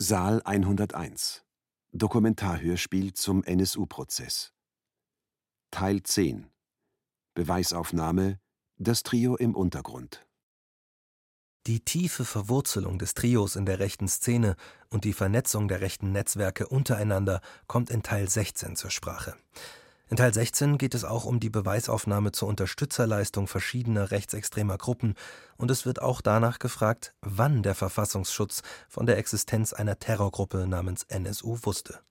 Saal 0.06 0.42
101 0.44 1.46
Dokumentarhörspiel 1.94 3.14
zum 3.14 3.42
NSU-Prozess 3.42 4.52
Teil 5.72 6.04
10 6.04 6.52
Beweisaufnahme. 7.36 8.42
Das 8.76 9.04
Trio 9.04 9.38
im 9.38 9.56
Untergrund. 9.56 10.28
Die 11.68 11.80
tiefe 11.80 12.26
Verwurzelung 12.26 13.00
des 13.00 13.14
Trios 13.14 13.56
in 13.56 13.66
der 13.66 13.80
rechten 13.80 14.10
Szene 14.10 14.58
und 14.90 15.06
die 15.06 15.14
Vernetzung 15.14 15.70
der 15.70 15.80
rechten 15.80 16.12
Netzwerke 16.12 16.68
untereinander 16.68 17.40
kommt 17.68 17.90
in 17.90 18.04
Teil 18.04 18.30
16 18.30 18.76
zur 18.76 18.92
Sprache. 18.92 19.38
In 20.14 20.18
Teil 20.18 20.32
16 20.32 20.78
geht 20.78 20.94
es 20.94 21.06
auch 21.06 21.26
um 21.26 21.40
die 21.40 21.50
Beweisaufnahme 21.50 22.32
zur 22.32 22.48
Unterstützerleistung 22.48 23.48
verschiedener 23.48 24.12
rechtsextremer 24.12 24.78
Gruppen. 24.78 25.16
Und 25.58 25.72
es 25.72 25.88
wird 25.88 26.04
auch 26.04 26.22
danach 26.22 26.60
gefragt, 26.60 27.16
wann 27.22 27.64
der 27.64 27.74
Verfassungsschutz 27.74 28.62
von 28.88 29.08
der 29.08 29.18
Existenz 29.18 29.74
einer 29.74 29.98
Terrorgruppe 29.98 30.68
namens 30.68 31.02
NSU 31.10 31.58
wusste 31.64 32.04